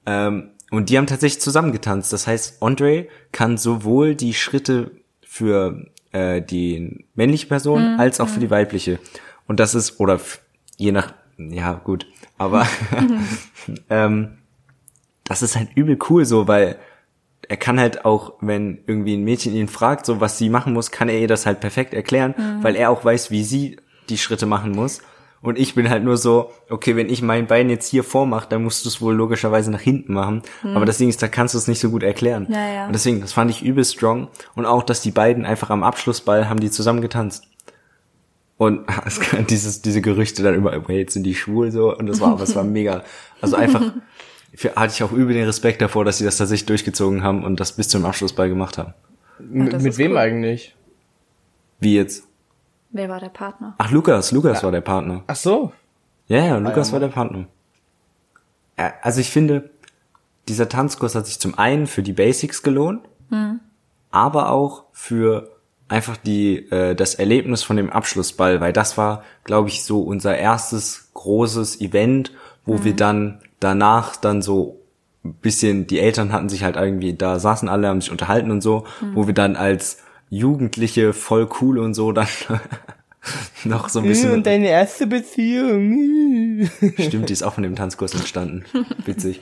Ähm, 0.05 0.51
und 0.71 0.89
die 0.89 0.97
haben 0.97 1.07
tatsächlich 1.07 1.41
zusammen 1.41 1.71
getanzt. 1.71 2.11
Das 2.11 2.27
heißt, 2.27 2.61
Andre 2.61 3.07
kann 3.31 3.57
sowohl 3.57 4.15
die 4.15 4.33
Schritte 4.33 4.91
für 5.21 5.85
äh, 6.11 6.41
die 6.41 7.05
männliche 7.15 7.47
Person 7.47 7.99
als 7.99 8.19
auch 8.19 8.29
für 8.29 8.39
die 8.39 8.49
weibliche. 8.49 8.99
Und 9.47 9.59
das 9.59 9.75
ist, 9.75 9.99
oder 9.99 10.19
je 10.77 10.91
nach, 10.91 11.13
ja 11.37 11.73
gut, 11.73 12.07
aber 12.37 12.67
ähm, 13.89 14.37
das 15.23 15.41
ist 15.41 15.55
halt 15.55 15.69
übel 15.75 15.97
cool 16.09 16.25
so, 16.25 16.47
weil 16.47 16.77
er 17.49 17.57
kann 17.57 17.79
halt 17.79 18.05
auch, 18.05 18.33
wenn 18.41 18.79
irgendwie 18.87 19.15
ein 19.15 19.23
Mädchen 19.23 19.53
ihn 19.53 19.67
fragt, 19.67 20.05
so 20.05 20.19
was 20.19 20.37
sie 20.37 20.49
machen 20.49 20.73
muss, 20.73 20.91
kann 20.91 21.09
er 21.09 21.19
ihr 21.19 21.27
das 21.27 21.45
halt 21.45 21.59
perfekt 21.59 21.93
erklären, 21.93 22.35
weil 22.61 22.75
er 22.75 22.89
auch 22.89 23.05
weiß, 23.05 23.31
wie 23.31 23.43
sie 23.43 23.77
die 24.09 24.17
Schritte 24.17 24.45
machen 24.45 24.71
muss. 24.71 25.01
Und 25.41 25.59
ich 25.59 25.75
bin 25.75 25.89
halt 25.89 26.03
nur 26.03 26.17
so, 26.17 26.51
okay, 26.69 26.95
wenn 26.95 27.09
ich 27.09 27.21
mein 27.21 27.47
Bein 27.47 27.69
jetzt 27.69 27.87
hier 27.89 28.03
vormache, 28.03 28.47
dann 28.49 28.63
musst 28.63 28.85
du 28.85 28.89
es 28.89 29.01
wohl 29.01 29.15
logischerweise 29.15 29.69
nach 29.69 29.79
hinten 29.79 30.13
machen. 30.13 30.41
Aber 30.63 30.85
das 30.85 30.97
Ding 30.97 31.09
ist, 31.09 31.21
da 31.21 31.27
kannst 31.27 31.53
du 31.53 31.59
es 31.59 31.67
nicht 31.67 31.79
so 31.79 31.91
gut 31.91 32.03
erklären. 32.03 32.47
Ja, 32.49 32.67
ja. 32.67 32.85
Und 32.87 32.93
deswegen, 32.93 33.21
das 33.21 33.33
fand 33.33 33.51
ich 33.51 33.63
übel 33.63 33.85
strong. 33.85 34.29
Und 34.55 34.65
auch, 34.65 34.83
dass 34.83 35.01
die 35.01 35.11
beiden 35.11 35.45
einfach 35.45 35.69
am 35.69 35.83
Abschlussball 35.83 36.49
haben 36.49 36.59
die 36.59 36.71
zusammen 36.71 37.01
getanzt. 37.01 37.47
Und 38.57 38.87
es 39.05 39.19
kann 39.19 39.45
dieses, 39.45 39.81
diese 39.81 40.01
Gerüchte 40.01 40.43
dann 40.43 40.55
immer, 40.55 40.73
okay, 40.73 40.99
jetzt 40.99 41.13
sind 41.13 41.23
die 41.23 41.35
schwul 41.35 41.71
so. 41.71 41.95
Und 41.95 42.07
das 42.07 42.19
war, 42.19 42.31
aber 42.31 42.43
es 42.43 42.55
war 42.55 42.63
mega. 42.63 43.03
Also 43.39 43.55
einfach, 43.55 43.93
für, 44.55 44.73
hatte 44.75 44.93
ich 44.93 45.03
auch 45.03 45.11
übel 45.11 45.35
den 45.35 45.45
Respekt 45.45 45.81
davor, 45.81 46.03
dass 46.03 46.17
sie 46.17 46.25
das 46.25 46.37
tatsächlich 46.37 46.65
durchgezogen 46.65 47.23
haben 47.23 47.43
und 47.43 47.59
das 47.59 47.73
bis 47.73 47.89
zum 47.89 48.05
Abschlussball 48.05 48.49
gemacht 48.49 48.77
haben. 48.77 48.93
Das 49.39 49.83
mit 49.83 49.97
wem 49.99 50.11
cool. 50.11 50.17
eigentlich? 50.17 50.75
Wie 51.79 51.95
jetzt? 51.95 52.26
Wer 52.91 53.09
war 53.09 53.19
der 53.19 53.29
Partner? 53.29 53.75
Ach, 53.77 53.91
Lukas, 53.91 54.31
Lukas 54.31 54.63
war 54.63 54.71
der 54.71 54.81
Partner. 54.81 55.23
Ach 55.27 55.35
so. 55.35 55.71
Ja, 56.27 56.43
ja, 56.43 56.57
Lukas 56.57 56.89
ja, 56.89 56.93
war 56.93 56.99
der 56.99 57.07
Partner. 57.09 57.45
Ja, 58.77 58.93
Also 59.01 59.21
ich 59.21 59.29
finde, 59.29 59.69
dieser 60.47 60.69
Tanzkurs 60.69 61.15
hat 61.15 61.25
sich 61.25 61.39
zum 61.39 61.57
einen 61.57 61.87
für 61.87 62.03
die 62.03 62.13
Basics 62.13 62.63
gelohnt, 62.63 63.01
aber 64.11 64.51
auch 64.51 64.85
für 64.93 65.51
einfach 65.89 66.17
die 66.17 66.69
äh, 66.69 66.95
das 66.95 67.15
Erlebnis 67.15 67.63
von 67.63 67.77
dem 67.77 67.89
Abschlussball, 67.89 68.59
weil 68.59 68.73
das 68.73 68.97
war, 68.97 69.23
glaube 69.43 69.69
ich, 69.69 69.83
so 69.83 70.01
unser 70.01 70.37
erstes 70.37 71.11
großes 71.13 71.81
Event, 71.81 72.31
wo 72.65 72.83
wir 72.83 72.95
dann 72.95 73.39
danach 73.59 74.15
dann 74.15 74.41
so 74.41 74.81
ein 75.23 75.33
bisschen, 75.35 75.87
die 75.87 75.99
Eltern 75.99 76.31
hatten 76.31 76.49
sich 76.49 76.63
halt 76.63 76.75
irgendwie, 76.75 77.13
da 77.13 77.39
saßen 77.39 77.69
alle, 77.69 77.87
haben 77.87 78.01
sich 78.01 78.11
unterhalten 78.11 78.51
und 78.51 78.61
so, 78.61 78.85
wo 79.13 79.27
wir 79.27 79.33
dann 79.33 79.55
als 79.55 79.99
Jugendliche 80.29 81.13
voll 81.13 81.47
cool 81.61 81.79
und 81.79 81.93
so 81.93 82.11
dann 82.11 82.27
noch 83.63 83.89
so 83.89 83.99
ein 83.99 84.05
bisschen 84.05 84.43
deine 84.43 84.67
erste 84.67 85.07
Beziehung. 85.07 86.69
Stimmt, 86.99 87.29
die 87.29 87.33
ist 87.33 87.43
auch 87.43 87.53
von 87.53 87.63
dem 87.63 87.75
Tanzkurs 87.75 88.13
entstanden. 88.13 88.65
Witzig. 89.05 89.41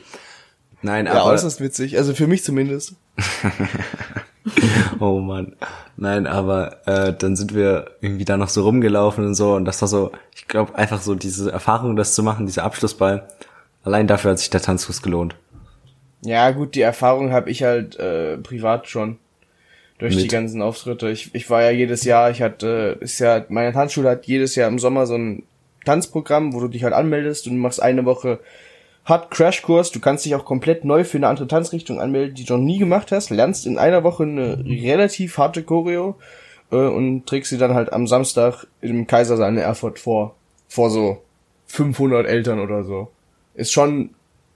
Nein, 0.82 1.06
Ja, 1.06 1.13
aber 1.13 1.25
äußerst 1.25 1.62
witzig. 1.62 1.98
Also 1.98 2.13
für 2.13 2.27
mich 2.27 2.44
zumindest. 2.44 2.94
oh 5.00 5.20
Mann. 5.20 5.56
Nein, 5.98 6.27
aber 6.27 6.88
äh, 6.88 7.13
dann 7.13 7.36
sind 7.36 7.56
wir 7.56 7.92
irgendwie 8.01 8.25
da 8.25 8.38
noch 8.38 8.50
so 8.50 8.63
rumgelaufen 8.63 9.25
und 9.25 9.36
so 9.36 9.56
und 9.56 9.65
das 9.65 9.82
war 9.82 9.88
so, 9.88 10.12
ich 10.36 10.48
glaube 10.48 10.75
einfach 10.75 11.01
so 11.01 11.15
diese 11.15 11.51
Erfahrung, 11.51 11.96
das 11.96 12.13
zu 12.13 12.22
machen, 12.22 12.46
dieser 12.46 12.63
Abschlussball. 12.63 13.27
Allein 13.84 14.08
dafür 14.08 14.32
hat 14.32 14.39
sich 14.39 14.50
der 14.50 14.62
Tanzkurs 14.62 15.01
gelohnt. 15.01 15.36
Ja, 16.22 16.51
gut, 16.51 16.75
die 16.75 16.82
Erfahrung 16.82 17.32
habe 17.32 17.50
ich 17.50 17.63
halt 17.63 17.98
äh, 17.98 18.38
privat 18.38 18.88
schon. 18.88 19.20
Durch 19.98 20.16
die 20.16 20.24
Mit? 20.24 20.32
ganzen 20.32 20.62
Auftritte. 20.62 21.10
Ich, 21.10 21.34
ich 21.34 21.50
war 21.50 21.62
ja 21.64 21.72
jedes 21.72 22.04
Jahr, 22.04 22.30
ich 22.30 22.42
hatte, 22.42 22.98
ist 23.00 23.20
ja, 23.20 23.46
meine 23.50 23.72
Tanzschule 23.72 24.10
hat 24.10 24.25
jedes 24.25 24.56
Jahr 24.56 24.68
im 24.68 24.78
Sommer 24.80 25.06
so 25.08 25.16
ein 25.16 25.44
Tanzprogramm, 25.86 26.54
wo 26.54 26.60
du 26.60 26.68
dich 26.68 26.84
halt 26.84 26.94
anmeldest 26.94 27.48
und 27.48 27.54
du 27.54 27.60
machst 27.60 27.82
eine 27.82 28.04
Woche 28.06 28.40
Hard 29.06 29.32
Crashkurs. 29.32 29.92
Du 29.92 30.00
kannst 30.02 30.25
dich 30.25 30.36
auch 30.36 30.44
komplett 30.46 30.84
neu 30.84 31.04
für 31.04 31.18
eine 31.18 31.28
andere 31.28 31.48
Tanzrichtung 31.48 32.02
anmelden, 32.02 32.36
die 32.36 32.44
du 32.44 32.58
noch 32.58 32.64
nie 32.64 32.80
gemacht 32.80 33.12
hast. 33.12 33.30
Lernst 33.30 33.66
in 33.68 33.78
einer 33.78 34.04
Woche 34.04 34.24
eine 34.24 34.66
relativ 34.66 35.38
harte 35.38 35.64
Choreo 35.64 36.16
äh, 36.72 36.75
und 36.75 37.25
trägst 37.28 37.52
sie 37.52 37.58
dann 37.58 37.74
halt 37.75 37.94
am 37.94 38.08
Samstag 38.08 38.66
im 38.82 39.08
Kaisersaal 39.08 39.50
in 39.52 39.58
Erfurt 39.60 40.00
vor. 40.00 40.36
Vor 40.68 40.90
so 40.90 41.22
500 41.68 42.25
Eltern 42.25 42.60
oder 42.60 42.84
so. 42.84 43.10
Ist 43.54 43.72
schon 43.72 44.10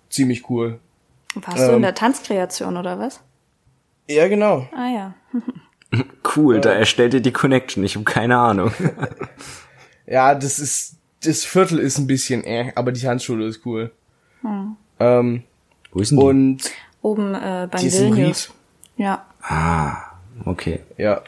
ziemlich 0.10 0.50
cool. 0.50 0.80
Warst 1.36 1.60
du 1.60 1.70
Ähm. 1.70 1.76
in 1.78 1.82
der 1.84 1.96
Tanzkreation 1.96 2.76
oder 2.76 3.00
was? 3.00 3.22
Ja, 4.10 4.28
genau. 4.28 4.68
Ah 4.74 4.90
ja. 4.90 5.14
Cool, 6.36 6.62
da 6.62 6.72
erstellt 6.72 7.16
ihr 7.16 7.22
die 7.22 7.32
Connection. 7.32 7.84
Ich 7.84 7.96
habe 7.96 8.06
keine 8.06 8.38
Ahnung. 8.38 8.72
Ja, 10.06 10.34
das 10.34 10.58
ist, 10.58 10.96
das 11.24 11.46
Viertel 11.46 11.78
ist 11.78 12.00
ein 12.00 12.08
bisschen 12.08 12.44
äh, 12.44 12.72
aber 12.74 12.92
die 12.92 13.02
Tanzschule 13.02 13.46
ist 13.46 13.64
cool. 13.64 13.92
Ähm, 15.00 15.44
Wo 15.92 16.00
ist 16.00 16.10
denn 16.10 16.18
die? 16.18 16.26
und 16.26 16.72
Oben 17.04 17.36
äh, 17.36 17.68
beim 17.70 17.82
Vilnius. 17.84 18.52
Ja. 18.98 19.28
ah, 19.44 19.98
okay. 20.46 20.80
Ja. 20.98 21.22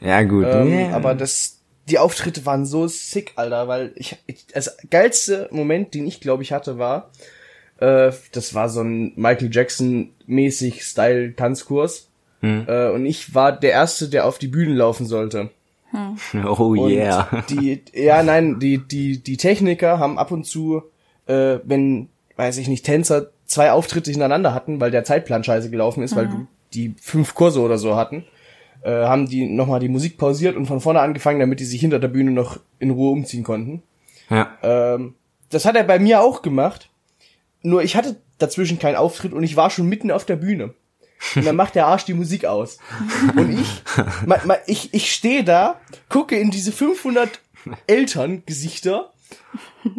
Ja, 0.00 0.22
gut. 0.22 0.44
Ähm, 0.46 0.70
Ja. 0.70 0.94
Aber 0.94 1.14
das, 1.14 1.60
die 1.88 1.98
Auftritte 1.98 2.44
waren 2.44 2.66
so 2.66 2.86
sick, 2.88 3.32
Alter, 3.36 3.68
weil 3.68 3.92
ich, 3.94 4.18
ich 4.26 4.46
das 4.48 4.76
geilste 4.90 5.48
Moment, 5.50 5.94
den 5.94 6.06
ich 6.06 6.20
glaube 6.20 6.42
ich 6.42 6.52
hatte, 6.52 6.76
war, 6.76 7.10
äh, 7.78 8.12
das 8.32 8.52
war 8.52 8.68
so 8.68 8.82
ein 8.82 9.14
Michael 9.16 9.48
Jackson 9.50 10.10
mäßig 10.26 10.84
Style 10.84 11.34
Tanzkurs. 11.34 12.09
Äh, 12.66 12.90
und 12.90 13.06
ich 13.06 13.34
war 13.34 13.52
der 13.52 13.72
erste, 13.72 14.08
der 14.08 14.26
auf 14.26 14.38
die 14.38 14.48
Bühnen 14.48 14.76
laufen 14.76 15.06
sollte. 15.06 15.50
oh 16.46 16.76
Und 16.78 16.90
yeah. 16.90 17.44
die, 17.48 17.82
ja, 17.92 18.22
nein, 18.22 18.60
die, 18.60 18.78
die, 18.78 19.18
die 19.18 19.36
Techniker 19.36 19.98
haben 19.98 20.18
ab 20.18 20.30
und 20.30 20.46
zu, 20.46 20.82
äh, 21.26 21.58
wenn, 21.64 22.08
weiß 22.36 22.58
ich 22.58 22.68
nicht, 22.68 22.84
Tänzer 22.84 23.30
zwei 23.46 23.72
Auftritte 23.72 24.10
hintereinander 24.10 24.54
hatten, 24.54 24.80
weil 24.80 24.92
der 24.92 25.04
Zeitplan 25.04 25.42
scheiße 25.42 25.70
gelaufen 25.70 26.04
ist, 26.04 26.14
weil 26.14 26.28
du 26.28 26.46
die 26.72 26.94
fünf 27.00 27.34
Kurse 27.34 27.60
oder 27.60 27.78
so 27.78 27.96
hatten, 27.96 28.24
äh, 28.82 28.90
haben 28.90 29.28
die 29.28 29.46
nochmal 29.46 29.80
die 29.80 29.88
Musik 29.88 30.18
pausiert 30.18 30.56
und 30.56 30.66
von 30.66 30.80
vorne 30.80 31.00
angefangen, 31.00 31.40
damit 31.40 31.58
die 31.58 31.64
sich 31.64 31.80
hinter 31.80 31.98
der 31.98 32.08
Bühne 32.08 32.30
noch 32.30 32.60
in 32.78 32.90
Ruhe 32.90 33.10
umziehen 33.10 33.42
konnten. 33.42 33.82
Ja. 34.30 34.56
Ähm, 34.62 35.14
das 35.50 35.64
hat 35.64 35.74
er 35.74 35.82
bei 35.82 35.98
mir 35.98 36.20
auch 36.20 36.42
gemacht. 36.42 36.88
Nur 37.62 37.82
ich 37.82 37.96
hatte 37.96 38.16
dazwischen 38.38 38.78
keinen 38.78 38.96
Auftritt 38.96 39.32
und 39.32 39.42
ich 39.42 39.56
war 39.56 39.68
schon 39.68 39.88
mitten 39.88 40.12
auf 40.12 40.24
der 40.24 40.36
Bühne. 40.36 40.74
Und 41.36 41.44
dann 41.44 41.56
macht 41.56 41.74
der 41.74 41.86
Arsch 41.86 42.04
die 42.04 42.14
Musik 42.14 42.44
aus. 42.44 42.78
Und 43.36 43.58
ich, 43.58 43.82
ma, 44.26 44.38
ma, 44.44 44.56
ich, 44.66 44.92
ich 44.94 45.12
stehe 45.12 45.44
da, 45.44 45.80
gucke 46.08 46.38
in 46.38 46.50
diese 46.50 46.72
500 46.72 47.40
Elterngesichter 47.86 49.12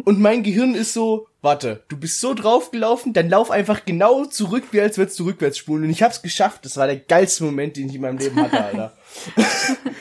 und 0.04 0.20
mein 0.20 0.42
Gehirn 0.42 0.74
ist 0.74 0.92
so, 0.94 1.26
warte, 1.40 1.82
du 1.88 1.96
bist 1.96 2.20
so 2.20 2.34
draufgelaufen, 2.34 3.12
dann 3.12 3.28
lauf 3.28 3.50
einfach 3.50 3.84
genau 3.84 4.24
zurück, 4.24 4.64
wie 4.70 4.80
als 4.80 4.98
würdest 4.98 5.18
du 5.18 5.24
rückwärts 5.24 5.58
spulen. 5.58 5.84
Und 5.84 5.90
ich 5.90 6.02
hab's 6.02 6.22
geschafft. 6.22 6.64
Das 6.64 6.76
war 6.76 6.86
der 6.86 6.96
geilste 6.96 7.44
Moment, 7.44 7.76
den 7.76 7.88
ich 7.88 7.96
in 7.96 8.00
meinem 8.00 8.18
Leben 8.18 8.40
hatte, 8.40 8.64
Alter. 8.64 8.92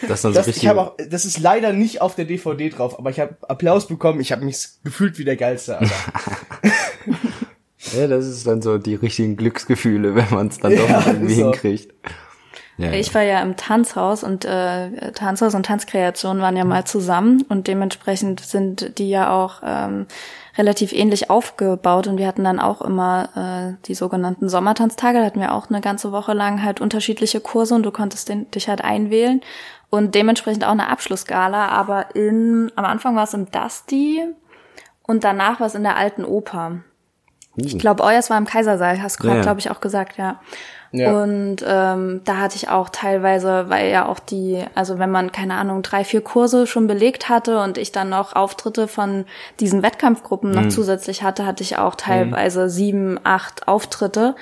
Das 0.07 0.19
ist 0.19 0.23
dann 0.23 0.33
so 0.33 0.39
Das, 0.39 0.47
ich 0.47 0.67
habe 0.67 0.81
auch, 0.81 0.97
das 1.09 1.25
ist 1.25 1.37
leider 1.37 1.73
nicht 1.73 2.01
auf 2.01 2.15
der 2.15 2.25
DVD 2.25 2.69
drauf, 2.69 2.97
aber 2.97 3.09
ich 3.09 3.19
habe 3.19 3.35
Applaus 3.41 3.87
bekommen. 3.87 4.19
Ich 4.19 4.31
habe 4.31 4.43
mich 4.43 4.57
gefühlt 4.83 5.17
wie 5.19 5.25
der 5.25 5.35
geilste, 5.35 5.77
Alter. 5.77 5.93
ja, 7.93 8.07
das 8.07 8.25
ist 8.27 8.47
dann 8.47 8.61
so 8.61 8.77
die 8.77 8.95
richtigen 8.95 9.37
Glücksgefühle, 9.37 10.15
wenn 10.15 10.29
man 10.31 10.47
es 10.47 10.59
dann 10.59 10.75
doch 10.75 10.89
Ja, 10.89 11.03
irgendwie 11.07 11.35
so. 11.35 11.43
hinkriegt. 11.45 11.93
Ja, 12.77 12.91
Ich 12.93 13.13
war 13.13 13.21
ja 13.21 13.41
im 13.41 13.57
Tanzhaus 13.57 14.23
und 14.23 14.45
äh, 14.45 15.11
Tanzhaus 15.11 15.53
und 15.55 15.65
Tanzkreation 15.65 16.39
waren 16.39 16.57
ja 16.57 16.63
mal 16.63 16.85
zusammen 16.85 17.43
und 17.47 17.67
dementsprechend 17.67 18.39
sind 18.39 18.97
die 18.97 19.09
ja 19.09 19.31
auch 19.31 19.61
ähm, 19.63 20.07
relativ 20.57 20.91
ähnlich 20.93 21.29
aufgebaut 21.29 22.07
und 22.07 22.17
wir 22.17 22.27
hatten 22.27 22.43
dann 22.43 22.59
auch 22.59 22.81
immer 22.81 23.29
äh, 23.35 23.85
die 23.85 23.93
sogenannten 23.93 24.49
Sommertanztage, 24.49 25.19
da 25.19 25.25
hatten 25.25 25.39
wir 25.39 25.53
auch 25.53 25.69
eine 25.69 25.81
ganze 25.81 26.11
Woche 26.11 26.33
lang 26.33 26.63
halt 26.63 26.81
unterschiedliche 26.81 27.39
Kurse 27.39 27.75
und 27.75 27.83
du 27.83 27.91
konntest 27.91 28.29
den, 28.29 28.49
dich 28.51 28.67
halt 28.67 28.83
einwählen 28.83 29.41
und 29.89 30.15
dementsprechend 30.15 30.65
auch 30.65 30.71
eine 30.71 30.89
Abschlussgala, 30.89 31.67
aber 31.67 32.15
in 32.15 32.71
am 32.75 32.85
Anfang 32.85 33.15
war 33.15 33.25
es 33.25 33.33
im 33.33 33.51
Dusty 33.51 34.23
und 35.03 35.23
danach 35.23 35.59
war 35.59 35.67
es 35.67 35.75
in 35.75 35.83
der 35.83 35.97
alten 35.97 36.25
Oper. 36.25 36.79
Ich 37.55 37.77
glaube, 37.77 38.03
euers 38.03 38.29
war 38.29 38.37
im 38.37 38.45
Kaisersaal, 38.45 39.01
hast 39.01 39.19
du 39.19 39.23
gerade, 39.23 39.37
Ja, 39.37 39.43
glaube 39.43 39.59
ich, 39.59 39.69
auch 39.69 39.81
gesagt, 39.81 40.17
ja. 40.17 40.39
Ja. 40.93 41.23
Und 41.23 41.57
ähm, 41.65 42.21
da 42.25 42.37
hatte 42.37 42.57
ich 42.57 42.67
auch 42.67 42.89
teilweise, 42.89 43.69
weil 43.69 43.89
ja 43.89 44.07
auch 44.07 44.19
die, 44.19 44.61
also 44.75 44.99
wenn 44.99 45.09
man, 45.09 45.31
keine 45.31 45.55
Ahnung, 45.55 45.83
drei, 45.83 46.03
vier 46.03 46.21
Kurse 46.21 46.67
schon 46.67 46.87
belegt 46.87 47.29
hatte 47.29 47.61
und 47.61 47.77
ich 47.77 47.93
dann 47.93 48.09
noch 48.09 48.35
Auftritte 48.35 48.89
von 48.89 49.25
diesen 49.61 49.83
Wettkampfgruppen 49.83 50.51
noch 50.51 50.67
zusätzlich 50.67 51.23
hatte, 51.23 51.45
hatte 51.45 51.63
ich 51.63 51.77
auch 51.77 51.95
teilweise 51.95 52.69
sieben, 52.69 53.19
acht 53.23 53.69
Auftritte. 53.69 54.35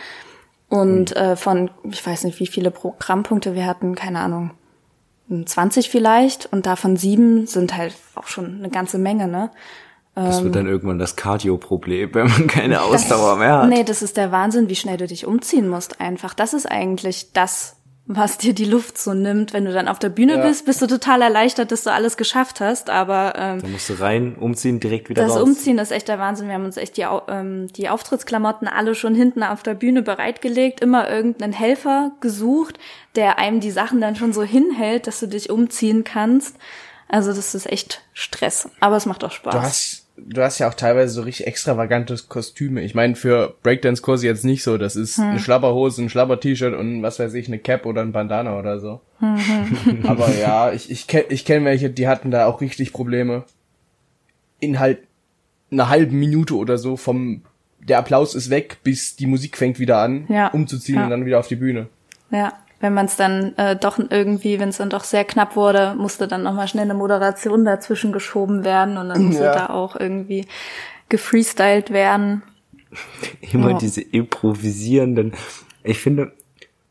Und 0.70 1.16
äh, 1.16 1.36
von, 1.36 1.70
ich 1.84 2.06
weiß 2.06 2.24
nicht, 2.24 2.39
wie 2.39 2.48
viele 2.48 2.72
Programmpunkte 2.72 3.54
wir 3.54 3.66
hatten, 3.66 3.96
keine 3.96 4.20
Ahnung, 4.20 4.51
20 5.46 5.89
vielleicht. 5.89 6.51
Und 6.51 6.66
davon 6.66 6.98
sieben 6.98 7.46
sind 7.46 7.78
halt 7.78 7.96
auch 8.16 8.28
schon 8.28 8.58
eine 8.58 8.70
ganze 8.70 8.98
Menge, 8.98 9.28
ne? 9.28 9.51
Das 10.26 10.44
wird 10.44 10.56
dann 10.56 10.68
irgendwann 10.68 11.00
das 11.00 11.16
Cardio-Problem, 11.16 12.10
wenn 12.14 12.28
man 12.28 12.48
keine 12.48 12.82
Ausdauer 12.82 13.38
mehr 13.38 13.60
hat. 13.60 13.70
Nee, 13.70 13.84
das 13.84 14.02
ist 14.02 14.18
der 14.18 14.32
Wahnsinn, 14.32 14.70
wie 14.70 14.76
schnell 14.76 14.98
du 14.98 15.08
dich 15.08 15.26
umziehen 15.26 15.68
musst 15.68 16.00
einfach. 16.02 16.34
Das 16.34 16.54
ist 16.54 16.66
eigentlich 16.66 17.32
das, 17.34 17.76
was 18.12 18.40
dir 18.40 18.54
die 18.56 18.66
Luft 18.66 18.98
so 18.98 19.14
nimmt. 19.14 19.54
Wenn 19.54 19.66
du 19.66 19.72
dann 19.72 19.88
auf 19.88 20.00
der 20.00 20.10
Bühne 20.10 20.38
Ja. 20.38 20.48
bist, 20.48 20.66
bist 20.66 20.82
du 20.82 20.88
total 20.88 21.22
erleichtert, 21.22 21.72
dass 21.72 21.84
du 21.84 21.92
alles 21.92 22.18
geschafft 22.18 22.60
hast. 22.60 22.90
Aber 22.90 23.34
ähm, 23.38 23.62
Da 23.62 23.68
musst 23.68 23.88
du 23.88 23.94
rein, 24.00 24.36
umziehen, 24.36 24.80
direkt 24.80 25.10
wieder 25.10 25.22
das 25.24 25.36
raus. 25.36 25.44
Umziehen 25.44 25.78
ist 25.78 25.92
echt 25.92 26.08
der 26.08 26.18
Wahnsinn. 26.18 26.48
Wir 26.48 26.56
haben 26.56 26.66
uns 26.66 26.78
echt 26.78 26.98
die, 26.98 27.06
ähm, 27.28 27.68
die 27.74 27.88
Auftrittsklamotten 27.88 28.68
alle 28.68 28.96
schon 28.96 29.14
hinten 29.14 29.44
auf 29.44 29.62
der 29.62 29.76
Bühne 29.76 30.02
bereitgelegt, 30.02 30.82
immer 30.82 31.08
irgendeinen 31.08 31.54
Helfer 31.54 32.12
gesucht, 32.20 32.80
der 33.16 33.38
einem 33.38 33.60
die 33.60 33.70
Sachen 33.72 34.02
dann 34.02 34.16
schon 34.16 34.34
so 34.34 34.42
hinhält, 34.42 35.06
dass 35.06 35.20
du 35.20 35.28
dich 35.28 35.52
umziehen 35.52 36.04
kannst. 36.04 36.56
Also 37.10 37.32
das 37.32 37.54
ist 37.54 37.72
echt 37.72 38.02
Stress. 38.14 38.70
Aber 38.80 38.96
es 38.96 39.06
macht 39.06 39.24
auch 39.24 39.32
Spaß. 39.32 39.54
Du 39.54 39.62
hast, 39.62 40.08
du 40.28 40.42
hast 40.42 40.60
ja 40.60 40.68
auch 40.70 40.74
teilweise 40.74 41.14
so 41.14 41.22
richtig 41.22 41.48
extravagante 41.48 42.16
Kostüme. 42.28 42.82
Ich 42.82 42.96
meine, 42.96 43.16
für 43.16 43.56
Breakdance-Kurse 43.64 44.26
jetzt 44.28 44.46
nicht 44.46 44.64
so. 44.64 44.78
Das 44.78 44.96
ist 44.96 45.20
eine 45.20 45.40
Schlabberhose, 45.40 46.02
ein 46.04 46.10
Schlabber-T-Shirt 46.10 46.74
und 46.74 47.02
was 47.02 47.20
weiß 47.20 47.34
ich, 47.34 47.48
eine 47.48 47.60
Cap 47.60 47.86
oder 47.86 48.02
ein 48.02 48.12
Bandana 48.12 48.58
oder 48.58 48.80
so. 48.80 49.02
Aber 50.04 50.34
ja, 50.36 50.72
ich, 50.72 50.90
ich 50.92 51.08
kenne 51.08 51.26
ich 51.30 51.46
kenn 51.46 51.66
welche, 51.66 51.90
die 51.90 52.08
hatten 52.08 52.32
da 52.32 52.46
auch 52.46 52.62
richtig 52.62 52.94
Probleme. 52.94 53.44
In 54.60 54.80
halt 54.80 55.00
einer 55.72 55.90
halben 55.90 56.18
Minute 56.20 56.56
oder 56.56 56.78
so 56.78 56.98
vom, 56.98 57.42
der 57.80 58.00
Applaus 58.00 58.36
ist 58.36 58.50
weg, 58.50 58.78
bis 58.84 59.16
die 59.16 59.28
Musik 59.28 59.58
fängt 59.58 59.80
wieder 59.80 60.00
an, 60.00 60.26
Ja. 60.30 60.48
umzuziehen 60.48 60.96
Ja. 60.98 61.04
und 61.06 61.10
dann 61.12 61.26
wieder 61.26 61.40
auf 61.40 61.48
die 61.48 61.56
Bühne. 61.56 61.88
Ja, 62.32 62.54
wenn 62.79 62.93
man 62.93 63.05
es 63.07 63.15
dann 63.17 63.53
äh, 63.57 63.75
doch 63.75 64.00
irgendwie, 64.00 64.59
wenn 64.59 64.69
es 64.69 64.77
dann 64.77 64.89
doch 64.89 65.03
sehr 65.03 65.25
knapp 65.25 65.55
wurde, 65.55 65.95
musste 65.98 66.27
dann 66.27 66.43
nochmal 66.43 66.67
schnell 66.67 66.86
eine 66.86 66.93
Moderation 66.93 67.65
dazwischen 67.65 68.12
geschoben 68.12 68.63
werden 68.63 68.98
und 68.98 69.09
dann 69.09 69.24
musste 69.25 69.43
Ja. 69.43 69.53
da 69.53 69.69
auch 69.69 69.95
irgendwie 69.95 70.45
gefreestylt 71.09 71.91
werden. 71.91 72.43
Immer 73.51 73.71
Ja. 73.71 73.77
diese 73.77 74.01
improvisierenden. 74.01 75.33
Ich 75.83 76.00
finde, 76.00 76.31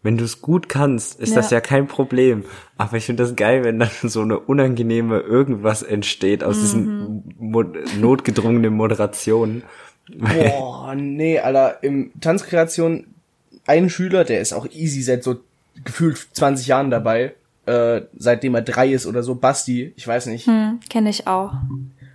wenn 0.03 0.17
du 0.17 0.25
es 0.25 0.41
gut 0.41 0.69
kannst, 0.69 1.19
ist 1.21 1.37
das 1.37 1.51
Ja. 1.51 1.57
ja 1.57 1.61
kein 1.61 1.87
Problem. 1.89 2.45
Aber 2.77 2.97
ich 2.97 3.05
finde 3.07 3.23
das 3.25 3.35
geil, 3.37 3.65
wenn 3.65 3.79
dann 3.79 3.91
so 4.03 4.21
eine 4.23 4.39
unangenehme 4.39 5.21
irgendwas 5.21 5.83
entsteht 5.83 6.45
aus 6.45 6.57
Mhm. 6.57 6.61
diesen 6.61 7.35
Mo 7.39 7.65
notgedrungenen 7.99 8.73
Moderationen. 8.75 9.63
Boah, 10.17 10.95
nee, 10.95 11.39
Alter, 11.39 11.83
im 11.83 12.13
Tanzkreation 12.21 13.07
ein 13.67 13.91
Schüler, 13.91 14.25
der 14.25 14.41
ist 14.41 14.55
auch 14.55 14.67
easy 14.67 15.03
seit 15.03 15.23
so 15.23 15.37
gefühlt 15.85 16.19
20 16.33 16.67
Jahren 16.67 16.91
dabei, 16.91 17.35
äh, 17.67 18.03
seitdem 18.17 18.55
er 18.55 18.63
drei 18.63 18.89
ist 18.89 19.07
oder 19.07 19.23
so, 19.23 19.35
Basti, 19.35 19.93
ich 19.97 20.07
weiß 20.07 20.27
nicht. 20.27 20.47
Hm, 20.47 20.81
kenne 20.89 21.11
ich 21.11 21.27
auch. 21.27 21.53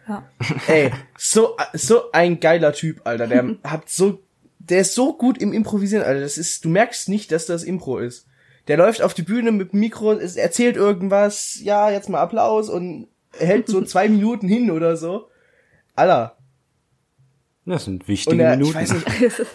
Ja. 0.08 0.24
Ey, 0.68 0.92
so, 1.18 1.56
so 1.74 2.12
ein 2.12 2.40
geiler 2.40 2.74
Typ, 2.74 3.02
Alter, 3.04 3.28
der 3.28 3.56
hat 3.64 3.90
so, 3.90 4.20
der 4.60 4.82
ist 4.82 4.96
so 4.96 5.14
gut 5.14 5.38
im 5.38 5.54
Improvisieren, 5.54 6.06
Alter, 6.06 6.22
das 6.22 6.38
ist, 6.38 6.66
du 6.66 6.70
merkst 6.70 7.10
nicht, 7.10 7.32
dass 7.32 7.46
das 7.46 7.64
Impro 7.64 8.00
ist. 8.00 8.28
Der 8.68 8.78
läuft 8.78 9.02
auf 9.02 9.14
die 9.14 9.24
Bühne 9.24 9.52
mit 9.52 9.74
dem 9.74 9.82
Mikro, 9.82 10.14
erzählt 10.14 10.78
irgendwas, 10.78 11.60
ja, 11.62 11.92
jetzt 11.92 12.10
mal 12.10 12.22
Applaus 12.22 12.70
und 12.70 13.08
hält 13.38 13.68
so 13.68 13.82
zwei 13.86 14.08
Minuten 14.08 14.48
hin 14.48 14.72
oder 14.72 14.96
so. 14.96 15.30
Alter, 15.96 16.38
Das 17.66 17.86
sind 17.86 18.02
Und 18.02 18.08
wichtige 18.08 18.44
er, 18.44 18.54
ich 18.54 18.60
Minuten. 18.60 18.76
weiß 18.76 18.94
nicht, 18.94 19.06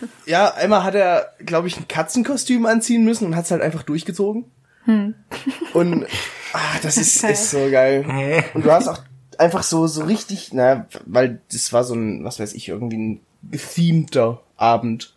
ja, 0.27 0.55
einmal 0.55 0.83
hat 0.85 0.95
er, 0.95 1.33
glaube 1.45 1.69
ich, 1.69 1.77
ein 1.77 1.89
Katzenkostüm 1.89 2.65
anziehen 2.67 3.05
müssen 3.05 3.27
und 3.27 3.37
hat 3.37 3.45
es 3.45 3.51
halt 3.51 3.63
einfach 3.63 3.83
durchgezogen. 3.83 4.47
Und 5.75 6.07
ah, 6.55 6.59
das 6.83 6.97
ist, 6.97 7.21
Geil. 7.21 7.33
ist 7.33 7.51
so 7.51 7.71
geil. 7.71 8.45
Und 8.55 8.65
du 8.65 8.73
hast 8.73 8.89
auch 8.89 9.01
einfach 9.37 9.63
so, 9.63 9.87
so 9.87 10.05
richtig, 10.05 10.51
na, 10.53 10.87
weil 11.05 11.41
das 11.53 11.73
war 11.75 11.85
so 11.85 11.95
ein, 11.95 12.25
was 12.25 12.41
weiß 12.41 12.55
ich, 12.55 12.69
irgendwie 12.69 12.97
ein 12.97 13.21
gethemter 13.51 14.41
Abend. 14.57 15.15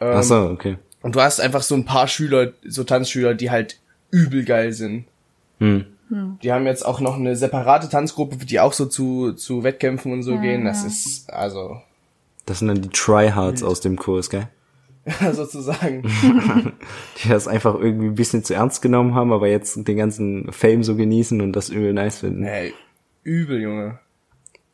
Ähm, 0.00 0.14
Ach 0.16 0.22
so, 0.22 0.36
okay. 0.48 0.78
Und 1.02 1.16
du 1.16 1.20
hast 1.20 1.40
einfach 1.40 1.62
so 1.62 1.74
ein 1.74 1.84
paar 1.84 2.08
Schüler, 2.08 2.52
so 2.66 2.84
Tanzschüler, 2.84 3.34
die 3.34 3.50
halt 3.50 3.78
übel 4.10 4.44
geil 4.44 4.72
sind. 4.72 5.04
Hm. 5.58 5.84
Die 6.42 6.50
haben 6.50 6.66
jetzt 6.66 6.84
auch 6.84 6.98
noch 7.00 7.14
eine 7.14 7.36
separate 7.36 7.88
Tanzgruppe, 7.88 8.44
die 8.44 8.58
auch 8.58 8.72
so 8.72 8.86
zu, 8.86 9.32
zu 9.34 9.62
Wettkämpfen 9.62 10.12
und 10.12 10.24
so 10.24 10.38
gehen. 10.38 10.64
Das 10.64 10.82
ist, 10.82 11.32
also, 11.32 11.80
Das 12.46 12.58
sind 12.60 12.68
dann 12.68 12.82
die 12.82 12.88
Tryhards 12.88 13.62
aus 13.62 13.80
dem 13.80 13.96
Kurs, 13.96 14.30
gell? 14.30 14.48
sozusagen. 15.32 16.02
Die 17.24 17.28
das 17.28 17.48
einfach 17.48 17.74
irgendwie 17.74 18.06
ein 18.08 18.14
bisschen 18.14 18.44
zu 18.44 18.54
ernst 18.54 18.82
genommen 18.82 19.14
haben, 19.14 19.32
aber 19.32 19.48
jetzt 19.48 19.86
den 19.88 19.96
ganzen 19.96 20.52
Fame 20.52 20.84
so 20.84 20.94
genießen 20.94 21.40
und 21.40 21.52
das 21.54 21.68
übel 21.70 21.92
nice 21.94 22.18
finden. 22.18 22.44
Ey, 22.44 22.74
übel, 23.24 23.60
Junge. 23.60 23.98